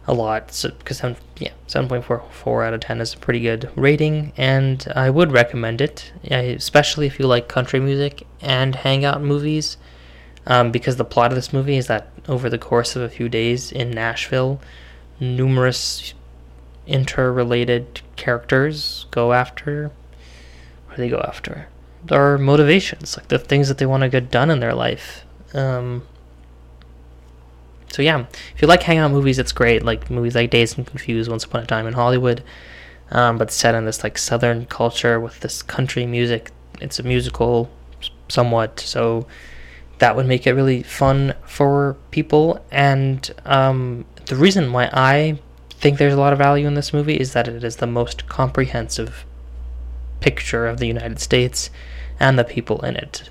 a 0.07 0.13
lot 0.13 0.53
so, 0.53 0.71
because 0.71 1.05
I'm, 1.05 1.17
yeah, 1.37 1.53
7.44 1.69 2.67
out 2.67 2.75
of 2.75 2.81
10 2.81 3.01
is 3.01 3.15
a 3.15 3.19
pretty 3.19 3.41
good 3.41 3.71
rating, 3.77 4.33
and 4.37 4.85
I 4.97 5.11
would 5.11 5.31
recommend 5.31 5.81
it, 5.81 6.13
especially 6.29 7.07
if 7.07 7.19
you 7.19 7.27
like 7.27 7.49
country 7.49 7.79
music 7.79 8.27
and 8.41 8.75
hangout 8.75 9.23
movies. 9.23 9.77
Um, 10.47 10.73
because 10.73 10.97
the 10.97 11.05
plot 11.05 11.31
of 11.31 11.37
this 11.37 11.53
movie 11.53 11.77
is 11.77 11.87
that 11.87 12.09
over 12.29 12.51
the 12.51 12.59
course 12.59 12.97
of 12.97 13.03
a 13.03 13.09
few 13.09 13.29
days 13.29 13.71
in 13.71 13.91
Nashville, 13.91 14.61
numerous 15.21 16.15
interrelated 16.87 18.01
characters 18.17 19.07
go 19.11 19.33
after. 19.33 19.91
What 20.87 20.97
do 20.97 21.03
they 21.03 21.09
go 21.09 21.21
after? 21.21 21.69
Their 22.05 22.39
motivations, 22.39 23.17
like 23.17 23.29
the 23.29 23.39
things 23.39 23.69
that 23.69 23.79
they 23.79 23.87
want 23.87 24.03
to 24.03 24.09
get 24.09 24.31
done 24.31 24.51
in 24.51 24.61
their 24.61 24.75
life. 24.75 25.25
Um, 25.55 26.03
so 27.93 28.03
yeah, 28.03 28.27
if 28.55 28.63
you 28.63 28.67
like 28.67 28.83
hangout 28.83 29.11
movies, 29.11 29.39
it's 29.39 29.53
great. 29.53 29.85
Like 29.85 30.11
movies 30.11 30.35
like 30.35 30.51
Dazed 30.51 30.79
and 30.79 30.87
Confused, 30.87 31.31
Once 31.31 31.45
Upon 31.45 31.63
a 31.63 31.67
Time 31.67 31.87
in 31.87 31.93
Hollywood, 31.93 32.43
um, 33.11 33.39
but 33.39 33.51
set 33.51 33.75
in 33.75 33.85
this 33.85 34.03
like 34.03 34.19
Southern 34.19 34.67
culture 34.67 35.21
with 35.21 35.41
this 35.41 35.63
country 35.63 36.07
music. 36.07 36.51
It's 36.81 36.99
a 36.99 37.03
musical, 37.03 37.71
somewhat. 38.29 38.81
So 38.81 39.27
that 39.99 40.17
would 40.17 40.27
make 40.27 40.47
it 40.47 40.55
really 40.55 40.83
fun 40.83 41.35
for 41.47 41.97
people. 42.11 42.65
And 42.71 43.31
um, 43.45 44.05
the 44.27 44.37
reason 44.37 44.73
why 44.73 44.91
I 44.93 45.39
think 45.71 45.99
there's 45.99 46.15
a 46.15 46.21
lot 46.21 46.33
of 46.33 46.39
value 46.39 46.67
in 46.67 46.75
this 46.75 46.93
movie 46.93 47.17
is 47.17 47.33
that 47.33 47.49
it 47.49 47.65
is 47.65 47.77
the 47.77 47.87
most 47.87 48.29
comprehensive 48.29 49.25
picture 50.21 50.67
of 50.67 50.79
the 50.79 50.87
United 50.87 51.19
States 51.19 51.71
and 52.21 52.39
the 52.39 52.45
people 52.45 52.85
in 52.85 52.97
it. 52.97 53.31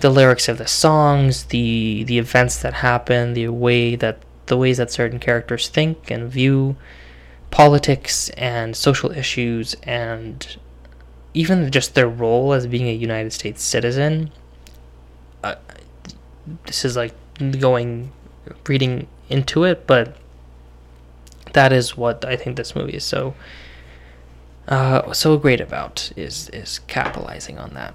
The 0.00 0.10
lyrics 0.10 0.48
of 0.48 0.58
the 0.58 0.66
songs, 0.66 1.44
the 1.44 2.04
the 2.04 2.18
events 2.18 2.62
that 2.62 2.74
happen, 2.74 3.34
the 3.34 3.48
way 3.48 3.96
that 3.96 4.22
the 4.46 4.56
ways 4.56 4.78
that 4.78 4.90
certain 4.90 5.18
characters 5.18 5.68
think 5.68 6.10
and 6.10 6.30
view 6.30 6.76
politics 7.50 8.30
and 8.30 8.76
social 8.76 9.10
issues 9.10 9.74
and 9.82 10.56
even 11.34 11.70
just 11.70 11.94
their 11.94 12.08
role 12.08 12.52
as 12.52 12.66
being 12.66 12.88
a 12.88 12.92
United 12.92 13.32
States 13.32 13.62
citizen. 13.62 14.30
Uh, 15.42 15.54
this 16.66 16.84
is 16.84 16.96
like 16.96 17.14
going 17.58 18.12
reading 18.66 19.08
into 19.28 19.64
it, 19.64 19.86
but 19.86 20.16
that 21.52 21.72
is 21.72 21.96
what 21.96 22.24
I 22.24 22.36
think 22.36 22.56
this 22.56 22.74
movie 22.74 22.96
is 22.96 23.04
so 23.04 23.34
uh, 24.68 25.12
so 25.12 25.36
great 25.36 25.60
about 25.60 26.12
is 26.16 26.48
is 26.50 26.78
capitalizing 26.80 27.58
on 27.58 27.74
that. 27.74 27.94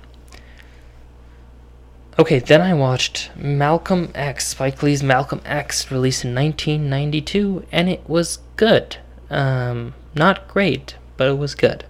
Okay, 2.17 2.39
then 2.39 2.62
I 2.62 2.73
watched 2.73 3.29
Malcolm 3.36 4.10
X, 4.15 4.47
Spike 4.47 4.81
Lee's 4.81 5.03
Malcolm 5.03 5.41
X, 5.43 5.91
released 5.91 6.23
in 6.23 6.34
1992, 6.34 7.65
and 7.73 7.89
it 7.89 8.08
was 8.08 8.39
good. 8.55 8.97
Um, 9.29 9.93
not 10.13 10.47
great, 10.47 10.95
but 11.17 11.27
it 11.27 11.38
was 11.38 11.55
good. 11.55 11.84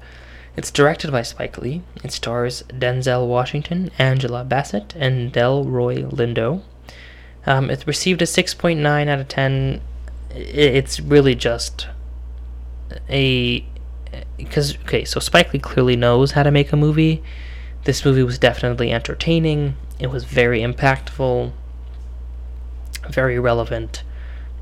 It's 0.57 0.71
directed 0.71 1.11
by 1.11 1.21
Spike 1.21 1.57
Lee. 1.57 1.81
It 2.03 2.11
stars 2.11 2.63
Denzel 2.69 3.27
Washington, 3.27 3.91
Angela 3.97 4.43
Bassett, 4.43 4.95
and 4.95 5.33
Delroy 5.33 6.09
Lindo. 6.11 6.61
Um, 7.45 7.69
it 7.69 7.85
received 7.85 8.21
a 8.21 8.25
6.9 8.25 9.07
out 9.07 9.19
of 9.19 9.27
10. 9.27 9.81
It's 10.31 10.99
really 10.99 11.35
just 11.35 11.87
a 13.09 13.65
because 14.37 14.77
okay, 14.81 15.05
so 15.05 15.19
Spike 15.19 15.53
Lee 15.53 15.59
clearly 15.59 15.95
knows 15.95 16.31
how 16.31 16.43
to 16.43 16.51
make 16.51 16.71
a 16.71 16.77
movie. 16.77 17.23
This 17.83 18.05
movie 18.05 18.23
was 18.23 18.37
definitely 18.37 18.91
entertaining. 18.91 19.75
It 19.99 20.07
was 20.07 20.23
very 20.23 20.61
impactful, 20.61 21.51
very 23.09 23.39
relevant, 23.39 24.03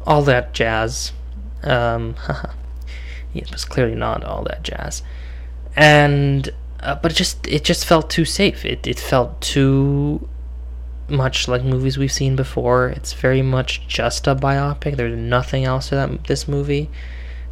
all 0.05 0.21
that 0.23 0.53
jazz. 0.53 1.13
Um, 1.63 2.15
it 3.33 3.51
was 3.51 3.65
clearly 3.65 3.95
not 3.95 4.23
all 4.23 4.43
that 4.43 4.63
jazz, 4.63 5.01
and 5.75 6.49
uh, 6.79 6.95
but 6.95 7.11
it 7.11 7.15
just 7.15 7.47
it 7.47 7.63
just 7.63 7.85
felt 7.85 8.09
too 8.09 8.25
safe. 8.25 8.65
It 8.65 8.85
it 8.85 8.99
felt 8.99 9.41
too 9.41 10.27
much 11.09 11.47
like 11.47 11.63
movies 11.63 11.97
we've 11.97 12.11
seen 12.11 12.35
before. 12.35 12.89
It's 12.89 13.13
very 13.13 13.41
much 13.41 13.87
just 13.87 14.27
a 14.27 14.35
biopic. 14.35 14.95
There's 14.95 15.17
nothing 15.17 15.65
else 15.65 15.89
to 15.89 15.95
that 15.95 16.25
this 16.25 16.47
movie. 16.47 16.89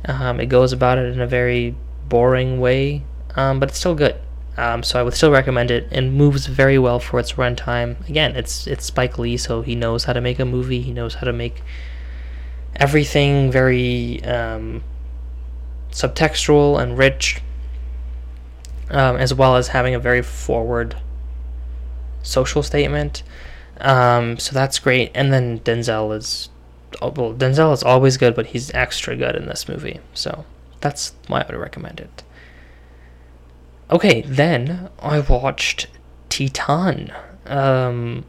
Um, 0.06 0.40
it 0.40 0.48
goes 0.48 0.74
about 0.74 0.98
it 0.98 1.14
in 1.14 1.22
a 1.22 1.28
very 1.28 1.76
boring 2.10 2.60
way, 2.60 3.04
um, 3.36 3.60
but 3.60 3.70
it's 3.70 3.80
still 3.80 3.96
good. 3.96 4.16
Um, 4.58 4.84
so 4.84 5.00
I 5.00 5.04
would 5.04 5.14
still 5.14 5.32
recommend 5.32 5.72
it 5.72 5.88
and 5.92 6.14
moves 6.14 6.46
very 6.46 6.78
well 6.78 7.00
for 7.00 7.20
its 7.20 7.34
runtime. 7.34 8.08
Again, 8.10 8.36
it's 8.36 8.68
it's 8.68 8.86
Spike 8.86 9.18
Lee, 9.18 9.38
so 9.38 9.62
he 9.62 9.76
knows 9.76 10.04
how 10.06 10.14
to 10.14 10.22
make 10.22 10.40
a 10.40 10.46
movie. 10.46 10.82
He 10.82 10.92
knows 10.92 11.16
how 11.16 11.26
to 11.26 11.34
make 11.34 11.64
everything 12.76 13.52
very 13.52 14.24
um, 14.24 14.84
subtextual 15.92 16.82
and 16.82 16.98
rich, 16.98 17.42
um, 18.92 19.16
as 19.18 19.34
well 19.34 19.56
as 19.56 19.70
having 19.70 19.96
a 19.96 20.00
very 20.00 20.22
forward 20.22 20.96
social 22.22 22.62
statement. 22.62 23.24
Um, 23.80 24.38
so 24.38 24.54
that's 24.54 24.78
great. 24.80 25.12
And 25.16 25.34
then 25.34 25.60
Denzel 25.60 26.16
is, 26.16 26.50
well, 27.02 27.34
Denzel 27.34 27.74
is 27.74 27.84
always 27.84 28.18
good, 28.18 28.36
but 28.36 28.48
he's 28.48 28.72
extra 28.74 29.16
good 29.16 29.36
in 29.36 29.48
this 29.48 29.68
movie. 29.68 30.00
So 30.14 30.46
that's 30.82 31.14
why 31.28 31.42
I 31.42 31.46
would 31.48 31.56
recommend 31.56 32.00
it. 32.00 32.24
Okay, 33.90 34.22
then 34.22 34.90
I 35.00 35.20
watched 35.20 35.88
Titane. 36.30 37.14
Um, 37.46 38.26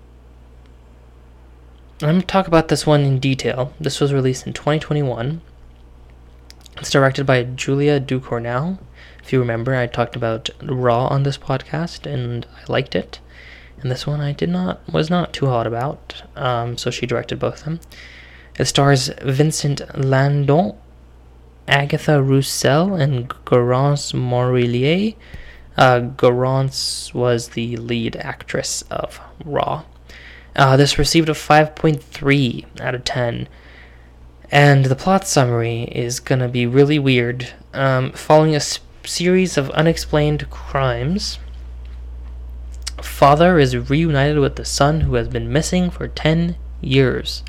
I'm 2.01 2.09
going 2.09 2.21
to 2.21 2.27
talk 2.27 2.49
about 2.49 2.69
this 2.69 2.87
one 2.87 3.03
in 3.03 3.19
detail. 3.21 3.73
This 3.79 4.01
was 4.01 4.13
released 4.13 4.47
in 4.47 4.53
2021. 4.55 5.41
It's 6.79 6.91
directed 6.91 7.27
by 7.27 7.45
Julia 7.45 8.01
Ducournau. 8.01 8.79
If 9.23 9.33
you 9.33 9.39
remember, 9.39 9.75
I 9.75 9.87
talked 9.87 10.17
about 10.17 10.51
Raw 10.63 11.07
on 11.07 11.23
this 11.23 11.39
podcast, 11.39 12.07
and 12.13 12.47
I 12.57 12.71
liked 12.71 12.95
it. 12.95 13.21
And 13.81 13.91
this 13.91 14.07
one 14.07 14.21
I 14.21 14.33
did 14.33 14.49
not 14.49 14.81
was 14.93 15.11
not 15.11 15.33
too 15.33 15.47
hot 15.47 15.67
about. 15.67 16.23
Um, 16.37 16.77
so 16.79 16.91
she 16.91 17.07
directed 17.07 17.39
both 17.39 17.59
of 17.59 17.65
them. 17.65 17.81
It 18.59 18.67
stars 18.67 19.11
Vincent 19.23 19.81
Lindon, 19.99 20.75
Agathe 21.67 22.09
Rousselle, 22.29 22.95
and 22.95 23.29
Garance 23.45 24.13
Marillier. 24.13 25.15
Uh, 25.77 26.01
Garance 26.01 27.15
was 27.15 27.51
the 27.51 27.77
lead 27.77 28.17
actress 28.17 28.83
of 28.91 29.21
Raw. 29.45 29.85
Uh, 30.55 30.77
this 30.77 30.99
received 30.99 31.29
a 31.31 31.33
5.3 31.33 32.67
out 32.81 32.95
of 32.95 33.05
10. 33.05 33.49
And 34.51 34.85
the 34.85 34.97
plot 34.97 35.27
summary 35.27 35.85
is 35.85 36.21
gonna 36.21 36.49
be 36.49 36.67
really 36.67 36.99
weird. 36.99 37.49
Um, 37.73 38.13
following 38.13 38.53
a 38.53 38.57
s- 38.57 38.81
series 39.05 39.57
of 39.57 39.71
unexplained 39.71 40.49
crimes, 40.51 41.39
father 43.01 43.59
is 43.59 43.91
reunited 43.91 44.39
with 44.39 44.57
the 44.57 44.65
son 44.65 45.03
who 45.03 45.15
has 45.15 45.29
been 45.29 45.53
missing 45.53 45.91
for 45.91 46.09
10 46.09 46.57
years. 46.81 47.43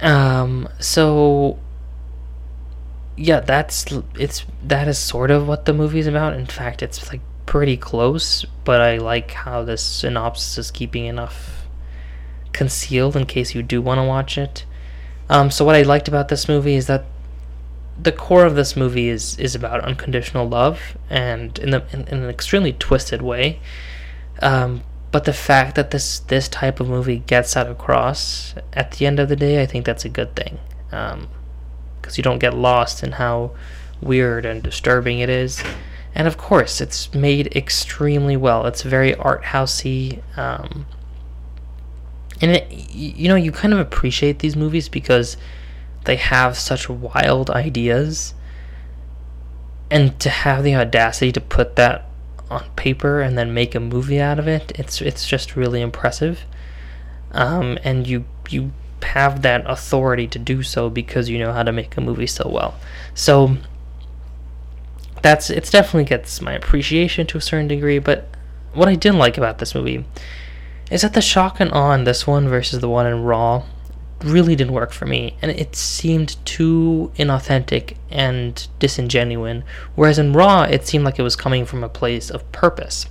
Um, 0.00 0.68
so 0.78 1.58
yeah, 3.16 3.40
that's 3.40 3.86
it's 4.18 4.44
that 4.62 4.88
is 4.88 4.98
sort 4.98 5.30
of 5.30 5.48
what 5.48 5.64
the 5.64 5.72
movie's 5.72 6.06
about. 6.06 6.34
In 6.34 6.46
fact, 6.46 6.82
it's 6.82 7.08
like 7.10 7.22
pretty 7.46 7.76
close, 7.76 8.44
but 8.64 8.80
I 8.80 8.98
like 8.98 9.30
how 9.30 9.64
this 9.64 9.82
synopsis 9.82 10.58
is 10.58 10.70
keeping 10.70 11.06
enough 11.06 11.66
concealed 12.52 13.16
in 13.16 13.26
case 13.26 13.54
you 13.54 13.62
do 13.62 13.80
want 13.80 13.98
to 13.98 14.04
watch 14.04 14.36
it. 14.36 14.64
Um, 15.28 15.50
so 15.50 15.64
what 15.64 15.74
I 15.74 15.82
liked 15.82 16.08
about 16.08 16.28
this 16.28 16.48
movie 16.48 16.74
is 16.74 16.86
that 16.86 17.04
the 18.00 18.12
core 18.12 18.44
of 18.44 18.54
this 18.54 18.76
movie 18.76 19.08
is 19.08 19.38
is 19.38 19.54
about 19.54 19.80
unconditional 19.80 20.48
love, 20.48 20.96
and 21.08 21.58
in 21.58 21.70
the 21.70 21.84
in, 21.92 22.06
in 22.08 22.22
an 22.22 22.30
extremely 22.30 22.72
twisted 22.72 23.22
way. 23.22 23.60
Um, 24.40 24.82
but 25.12 25.24
the 25.24 25.32
fact 25.32 25.76
that 25.76 25.90
this 25.90 26.18
this 26.20 26.48
type 26.48 26.80
of 26.80 26.88
movie 26.88 27.18
gets 27.18 27.54
that 27.54 27.68
across 27.68 28.54
at 28.72 28.92
the 28.92 29.06
end 29.06 29.18
of 29.18 29.28
the 29.28 29.36
day, 29.36 29.62
I 29.62 29.66
think 29.66 29.86
that's 29.86 30.04
a 30.04 30.10
good 30.10 30.34
thing. 30.36 30.58
Um, 30.92 31.28
because 32.00 32.16
you 32.16 32.22
don't 32.22 32.38
get 32.38 32.54
lost 32.54 33.02
in 33.02 33.12
how 33.12 33.50
weird 34.00 34.46
and 34.46 34.62
disturbing 34.62 35.18
it 35.18 35.28
is. 35.28 35.60
And 36.14 36.28
of 36.28 36.38
course, 36.38 36.80
it's 36.80 37.12
made 37.12 37.54
extremely 37.56 38.36
well. 38.36 38.64
It's 38.66 38.82
very 38.82 39.14
art 39.16 39.42
housey, 39.42 40.22
um, 40.38 40.86
and 42.40 42.52
it, 42.52 42.70
you 42.70 43.28
know 43.28 43.34
you 43.34 43.52
kind 43.52 43.74
of 43.74 43.80
appreciate 43.80 44.38
these 44.38 44.56
movies 44.56 44.88
because 44.88 45.36
they 46.06 46.16
have 46.16 46.56
such 46.56 46.88
wild 46.88 47.50
ideas, 47.50 48.34
and 49.90 50.18
to 50.20 50.30
have 50.30 50.64
the 50.64 50.74
audacity 50.74 51.32
to 51.32 51.40
put 51.40 51.76
that 51.76 52.06
on 52.50 52.64
paper 52.76 53.20
and 53.20 53.36
then 53.36 53.52
make 53.52 53.74
a 53.74 53.80
movie 53.80 54.20
out 54.20 54.38
of 54.38 54.48
it, 54.48 54.72
it's 54.76 55.00
it's 55.00 55.28
just 55.28 55.56
really 55.56 55.80
impressive. 55.80 56.44
Um, 57.32 57.78
and 57.84 58.06
you 58.06 58.24
you 58.48 58.72
have 59.02 59.42
that 59.42 59.62
authority 59.66 60.26
to 60.28 60.38
do 60.38 60.62
so 60.62 60.88
because 60.88 61.28
you 61.28 61.38
know 61.38 61.52
how 61.52 61.62
to 61.62 61.72
make 61.72 61.96
a 61.96 62.00
movie 62.00 62.26
so 62.26 62.48
well. 62.48 62.74
So 63.14 63.56
that's 65.22 65.50
it's 65.50 65.70
definitely 65.70 66.04
gets 66.04 66.40
my 66.40 66.52
appreciation 66.52 67.26
to 67.28 67.38
a 67.38 67.40
certain 67.40 67.68
degree, 67.68 67.98
but 67.98 68.28
what 68.72 68.88
I 68.88 68.94
didn't 68.94 69.18
like 69.18 69.36
about 69.36 69.58
this 69.58 69.74
movie 69.74 70.04
is 70.90 71.02
that 71.02 71.14
the 71.14 71.20
shock 71.20 71.58
and 71.58 71.72
awe 71.72 71.92
in 71.92 72.04
this 72.04 72.26
one 72.26 72.48
versus 72.48 72.80
the 72.80 72.88
one 72.88 73.06
in 73.06 73.22
Raw 73.24 73.64
really 74.22 74.56
didn't 74.56 74.72
work 74.72 74.92
for 74.92 75.06
me, 75.06 75.36
and 75.42 75.50
it 75.50 75.76
seemed 75.76 76.36
too 76.46 77.12
inauthentic 77.16 77.96
and 78.10 78.66
disingenuine. 78.80 79.62
Whereas 79.94 80.18
in 80.18 80.32
Raw, 80.32 80.62
it 80.62 80.86
seemed 80.86 81.04
like 81.04 81.18
it 81.18 81.22
was 81.22 81.36
coming 81.36 81.66
from 81.66 81.84
a 81.84 81.88
place 81.88 82.30
of 82.30 82.50
purpose. 82.52 83.06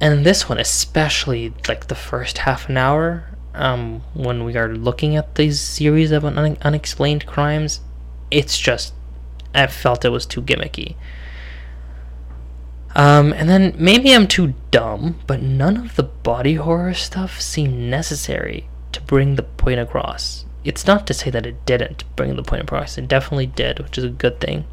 And 0.00 0.24
this 0.26 0.48
one, 0.48 0.58
especially 0.58 1.54
like 1.68 1.88
the 1.88 1.94
first 1.94 2.38
half 2.38 2.68
an 2.68 2.76
hour, 2.76 3.24
um, 3.54 4.02
when 4.14 4.44
we 4.44 4.56
are 4.56 4.74
looking 4.74 5.16
at 5.16 5.34
these 5.34 5.60
series 5.60 6.10
of 6.10 6.24
un- 6.24 6.58
unexplained 6.62 7.26
crimes, 7.26 7.80
it's 8.30 8.58
just 8.58 8.94
I 9.54 9.66
felt 9.66 10.04
it 10.04 10.08
was 10.08 10.24
too 10.24 10.42
gimmicky. 10.42 10.96
Um, 12.94 13.32
and 13.32 13.48
then 13.48 13.74
maybe 13.78 14.14
I'm 14.14 14.26
too 14.26 14.54
dumb, 14.70 15.20
but 15.26 15.40
none 15.40 15.76
of 15.76 15.96
the 15.96 16.02
body 16.02 16.54
horror 16.54 16.94
stuff 16.94 17.40
seemed 17.40 17.78
necessary 17.78 18.68
to 18.92 19.00
bring 19.02 19.36
the 19.36 19.42
point 19.42 19.80
across. 19.80 20.44
It's 20.64 20.86
not 20.86 21.06
to 21.06 21.14
say 21.14 21.30
that 21.30 21.46
it 21.46 21.66
didn't 21.66 22.04
bring 22.16 22.36
the 22.36 22.42
point 22.42 22.62
across. 22.62 22.96
It 22.96 23.08
definitely 23.08 23.46
did, 23.46 23.80
which 23.80 23.98
is 23.98 24.04
a 24.04 24.08
good 24.08 24.40
thing. 24.40 24.64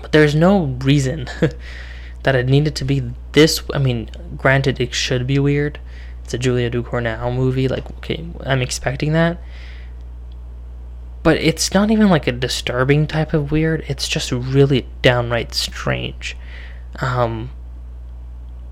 But 0.00 0.12
there's 0.12 0.34
no 0.34 0.76
reason 0.80 1.28
that 2.22 2.34
it 2.34 2.46
needed 2.46 2.74
to 2.76 2.84
be 2.84 3.12
this. 3.32 3.62
I 3.74 3.78
mean, 3.78 4.10
granted, 4.36 4.80
it 4.80 4.94
should 4.94 5.26
be 5.26 5.38
weird. 5.38 5.78
It's 6.24 6.34
a 6.34 6.38
Julia 6.38 6.70
Ducournau 6.70 7.34
movie. 7.34 7.68
Like, 7.68 7.88
okay, 7.98 8.26
I'm 8.44 8.62
expecting 8.62 9.12
that. 9.12 9.38
But 11.22 11.38
it's 11.38 11.74
not 11.74 11.90
even 11.90 12.08
like 12.08 12.26
a 12.26 12.32
disturbing 12.32 13.06
type 13.06 13.34
of 13.34 13.50
weird. 13.50 13.84
It's 13.88 14.08
just 14.08 14.32
really 14.32 14.88
downright 15.02 15.54
strange. 15.54 16.36
Um, 17.00 17.50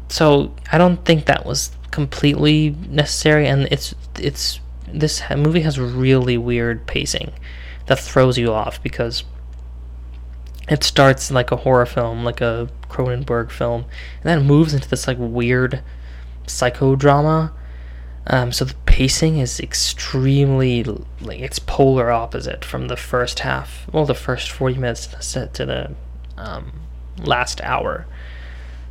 so 0.09 0.55
I 0.71 0.79
don't 0.79 1.05
think 1.05 1.27
that 1.27 1.45
was 1.45 1.73
completely 1.95 2.77
necessary, 2.89 3.47
and 3.47 3.69
it's 3.71 3.95
it's 4.19 4.61
this 4.89 5.23
movie 5.31 5.61
has 5.61 5.79
really 5.79 6.37
weird 6.37 6.87
pacing 6.87 7.33
that 7.87 8.01
throws 8.01 8.37
you 8.37 8.53
off 8.53 8.83
because 8.83 9.23
it 10.69 10.83
starts 10.83 11.31
like 11.31 11.53
a 11.53 11.57
horror 11.57 11.87
film, 11.87 12.25
like 12.25 12.41
a 12.41 12.69
Cronenberg 12.89 13.53
film, 13.53 13.85
and 14.21 14.25
then 14.25 14.47
moves 14.47 14.75
into 14.75 14.89
this 14.89 15.07
like 15.07 15.19
weird 15.21 15.83
psychodrama. 16.47 17.53
Um, 18.27 18.51
so 18.51 18.65
the 18.65 18.75
pacing 18.87 19.39
is 19.39 19.61
extremely 19.61 20.83
like 21.21 21.41
it's 21.41 21.61
polar 21.61 22.11
opposite 22.11 22.65
from 22.65 22.89
the 22.89 22.97
first 22.97 23.41
half, 23.41 23.87
well, 23.93 24.05
the 24.05 24.15
first 24.15 24.51
forty 24.51 24.77
minutes 24.77 25.07
to 25.07 25.65
the 25.65 25.95
um, 26.37 26.73
last 27.19 27.61
hour. 27.61 28.07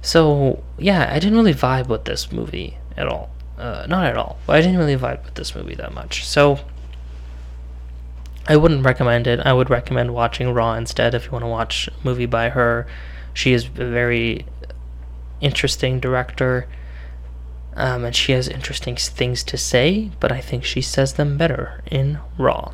So 0.02 0.64
yeah, 0.78 1.12
I 1.12 1.20
didn't 1.20 1.36
really 1.38 1.54
vibe 1.54 1.88
with 1.88 2.06
this 2.06 2.32
movie 2.32 2.78
at 2.98 3.08
all. 3.08 3.30
Uh, 3.58 3.86
not 3.88 4.06
at 4.06 4.18
all, 4.18 4.38
but 4.48 4.56
I 4.56 4.62
didn't 4.62 4.78
really 4.78 4.98
vibe 4.98 5.24
with 5.26 5.36
this 5.36 5.56
movie 5.56 5.76
that 5.76 5.94
much. 5.94 6.26
So 6.26 6.60
I 8.48 8.56
wouldn't 8.58 8.86
recommend 8.86 9.28
it. 9.28 9.40
I 9.40 9.54
would 9.54 9.70
recommend 9.70 10.14
watching 10.14 10.54
Raw 10.54 10.74
instead 10.74 11.14
if 11.14 11.26
you 11.26 11.32
want 11.32 11.44
to 11.44 11.48
watch 11.50 11.88
a 11.88 11.94
movie 12.04 12.26
by 12.26 12.50
her. 12.50 12.88
She 13.34 13.54
is 13.54 13.66
a 13.66 13.86
very 13.86 14.46
interesting 15.40 16.00
director. 16.00 16.68
Um, 17.76 18.06
and 18.06 18.16
she 18.16 18.34
has 18.34 18.48
interesting 18.48 18.96
things 18.96 19.44
to 19.46 19.58
say, 19.58 20.12
but 20.20 20.32
I 20.32 20.42
think 20.42 20.64
she 20.64 20.82
says 20.82 21.14
them 21.14 21.38
better 21.38 21.82
in 21.90 22.20
Raw. 22.38 22.74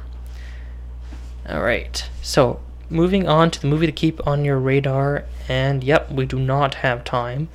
Alright, 1.49 2.09
so 2.21 2.59
moving 2.89 3.27
on 3.27 3.49
to 3.51 3.61
the 3.61 3.67
movie 3.67 3.85
to 3.85 3.91
keep 3.91 4.25
on 4.27 4.43
your 4.43 4.59
radar, 4.59 5.23
and 5.47 5.83
yep, 5.83 6.11
we 6.11 6.25
do 6.25 6.37
not 6.37 6.75
have 6.75 7.03
time 7.03 7.47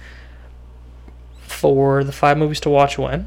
for 1.64 2.04
the 2.04 2.12
five 2.12 2.36
movies 2.36 2.60
to 2.60 2.68
watch 2.68 2.98
when. 2.98 3.26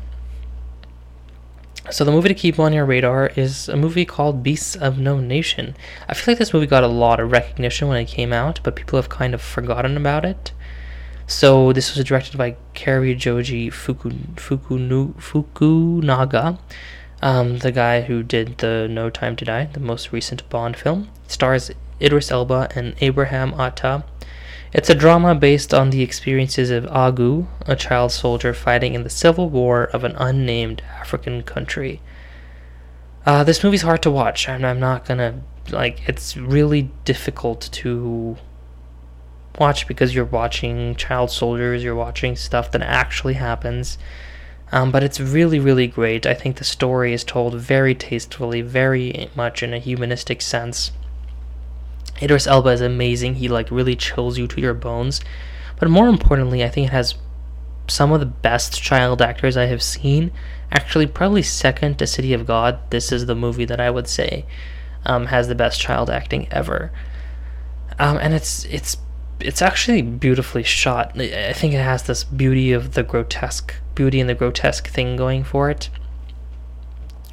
So 1.90 2.04
the 2.04 2.12
movie 2.12 2.30
to 2.30 2.36
keep 2.36 2.60
on 2.60 2.72
your 2.72 2.86
radar 2.86 3.32
is 3.36 3.68
a 3.68 3.76
movie 3.76 4.06
called 4.06 4.44
Beasts 4.44 4.76
of 4.76 5.00
No 5.00 5.20
Nation. 5.20 5.76
I 6.08 6.14
feel 6.14 6.34
like 6.34 6.38
this 6.38 6.54
movie 6.54 6.68
got 6.68 6.84
a 6.84 6.88
lot 6.88 7.20
of 7.20 7.32
recognition 7.32 7.88
when 7.88 7.98
it 7.98 8.06
came 8.06 8.32
out, 8.32 8.60
but 8.62 8.76
people 8.76 8.98
have 8.98 9.10
kind 9.10 9.34
of 9.34 9.42
forgotten 9.42 9.98
about 9.98 10.24
it. 10.24 10.52
So 11.26 11.74
this 11.74 11.96
was 11.96 12.06
directed 12.06 12.38
by 12.38 12.58
Cary 12.76 13.16
Joji 13.16 13.72
Fuku, 13.72 14.12
Fuku, 14.36 15.14
Fukunaga, 15.16 16.60
um, 17.24 17.58
the 17.58 17.72
guy 17.72 18.02
who 18.02 18.22
did 18.22 18.60
the 18.60 18.88
No 18.88 19.10
Time 19.10 19.36
to 19.38 19.46
Die, 19.46 19.66
the 19.74 19.80
most 19.80 20.12
recent 20.12 20.48
Bond 20.52 20.78
film. 20.78 21.10
It 21.26 21.32
stars 21.32 21.72
Idris 22.00 22.30
Elba 22.30 22.70
and 22.76 22.94
Abraham 23.02 23.60
Atta. 23.60 24.04
It's 24.78 24.92
a 24.92 24.96
drama 24.96 25.34
based 25.34 25.74
on 25.74 25.90
the 25.90 26.04
experiences 26.04 26.70
of 26.70 26.84
Agu, 26.84 27.48
a 27.66 27.76
child 27.76 28.12
soldier 28.12 28.54
fighting 28.54 28.94
in 28.94 29.02
the 29.02 29.10
civil 29.10 29.50
war 29.50 29.86
of 29.86 30.04
an 30.04 30.16
unnamed 30.18 30.84
African 31.00 31.42
country. 31.42 32.00
Uh, 33.26 33.44
this 33.44 33.64
movie's 33.64 33.82
hard 33.82 34.04
to 34.04 34.12
watch. 34.12 34.48
I'm, 34.48 34.64
I'm 34.64 34.80
not 34.80 35.04
gonna 35.04 35.42
like. 35.72 36.08
It's 36.08 36.38
really 36.38 36.92
difficult 37.06 37.70
to 37.72 38.38
watch 39.58 39.88
because 39.88 40.14
you're 40.14 40.26
watching 40.26 40.96
child 40.96 41.32
soldiers. 41.32 41.84
You're 41.84 41.96
watching 41.96 42.36
stuff 42.36 42.72
that 42.74 42.84
actually 42.84 43.34
happens. 43.34 43.98
Um, 44.72 44.92
but 44.92 45.02
it's 45.02 45.20
really, 45.20 45.60
really 45.60 45.88
great. 45.88 46.28
I 46.28 46.36
think 46.36 46.58
the 46.58 46.64
story 46.64 47.14
is 47.14 47.24
told 47.24 47.56
very 47.56 47.96
tastefully, 47.96 48.62
very 48.62 49.28
much 49.36 49.64
in 49.64 49.74
a 49.74 49.80
humanistic 49.80 50.40
sense. 50.40 50.92
Idris 52.22 52.48
Elba 52.48 52.70
is 52.70 52.82
amazing. 52.82 53.36
He 53.36 53.48
like 53.48 53.72
really 53.72 53.96
chills 53.96 54.38
you 54.38 54.48
to 54.48 54.62
your 54.62 54.74
bones. 54.74 55.22
But 55.80 55.90
more 55.90 56.08
importantly, 56.08 56.64
I 56.64 56.70
think 56.70 56.88
it 56.88 56.94
has 56.94 57.16
some 57.88 58.12
of 58.12 58.20
the 58.20 58.26
best 58.26 58.82
child 58.82 59.22
actors 59.22 59.56
I 59.56 59.66
have 59.66 59.84
seen. 59.84 60.32
Actually, 60.72 61.08
probably 61.08 61.44
second 61.44 62.00
to 62.00 62.08
City 62.08 62.34
of 62.34 62.46
God. 62.46 62.80
This 62.90 63.12
is 63.12 63.26
the 63.26 63.36
movie 63.36 63.66
that 63.66 63.80
I 63.80 63.90
would 63.90 64.08
say 64.08 64.46
um, 65.06 65.28
has 65.28 65.48
the 65.48 65.56
best 65.56 65.80
child 65.80 66.10
acting 66.10 66.48
ever. 66.52 66.92
Um, 68.00 68.18
and 68.18 68.34
it's 68.34 68.66
it's 68.66 68.98
it's 69.40 69.62
actually 69.62 70.02
beautifully 70.02 70.64
shot. 70.64 71.20
I 71.20 71.54
think 71.54 71.74
it 71.74 71.82
has 71.82 72.04
this 72.04 72.24
beauty 72.24 72.72
of 72.74 72.94
the 72.94 73.04
grotesque, 73.04 73.76
beauty 73.96 74.20
and 74.20 74.30
the 74.30 74.36
grotesque 74.36 74.88
thing 74.88 75.16
going 75.16 75.44
for 75.44 75.70
it. 75.70 75.90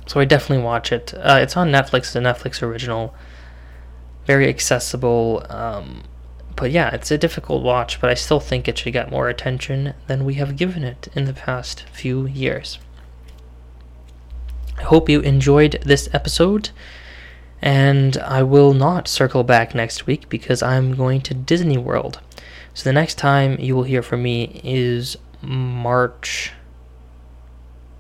So 0.07 0.21
I 0.21 0.27
definitely 0.27 0.65
watch 0.65 0.93
it. 0.93 1.15
Uh, 1.15 1.39
it's 1.41 1.57
on 1.57 1.71
Netflix, 1.71 1.97
it's 1.99 2.17
a 2.17 2.21
Netflix 2.21 2.63
original 2.63 3.15
very 4.27 4.49
accessible. 4.49 5.45
Um, 5.49 6.05
but 6.57 6.71
yeah, 6.71 6.95
it's 6.95 7.11
a 7.11 7.19
difficult 7.19 7.63
watch, 7.63 8.01
but 8.01 8.11
I 8.11 8.15
still 8.15 8.41
think 8.41 8.69
it 8.69 8.79
should 8.79 8.93
get 8.93 9.11
more 9.11 9.29
attention 9.29 9.95
than 10.07 10.25
we 10.25 10.35
have 10.35 10.57
given 10.57 10.85
it 10.85 11.09
in 11.15 11.25
the 11.25 11.33
past 11.33 11.85
few 11.93 12.27
years. 12.27 12.79
I 14.79 14.83
hope 14.83 15.09
you 15.09 15.21
enjoyed 15.21 15.81
this 15.85 16.09
episode, 16.13 16.71
and 17.63 18.17
I 18.19 18.43
will 18.43 18.75
not 18.75 19.09
circle 19.09 19.45
back 19.45 19.75
next 19.75 20.07
week 20.07 20.29
because 20.29 20.63
I'm 20.63 20.95
going 20.95 21.21
to 21.23 21.35
Disney 21.35 21.79
World. 21.79 22.21
So 22.73 22.85
the 22.85 22.93
next 22.93 23.17
time 23.17 23.59
you 23.61 23.77
will 23.77 23.85
hear 23.85 24.03
from 24.03 24.23
me 24.23 24.61
is 24.65 25.17
March 25.41 26.53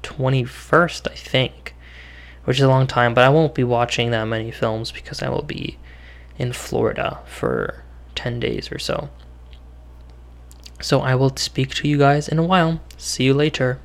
21st, 0.02 1.10
I 1.10 1.14
think, 1.14 1.74
which 2.44 2.58
is 2.58 2.64
a 2.64 2.68
long 2.68 2.86
time, 2.86 3.14
but 3.14 3.24
I 3.24 3.28
won't 3.28 3.54
be 3.54 3.64
watching 3.64 4.10
that 4.10 4.24
many 4.24 4.50
films 4.50 4.92
because 4.92 5.22
I 5.22 5.28
will 5.28 5.42
be 5.42 5.78
in 6.38 6.52
Florida 6.52 7.20
for 7.26 7.82
10 8.14 8.40
days 8.40 8.70
or 8.72 8.78
so. 8.78 9.08
So 10.80 11.00
I 11.00 11.14
will 11.14 11.34
speak 11.36 11.74
to 11.76 11.88
you 11.88 11.98
guys 11.98 12.28
in 12.28 12.38
a 12.38 12.42
while. 12.42 12.80
See 12.96 13.24
you 13.24 13.34
later. 13.34 13.80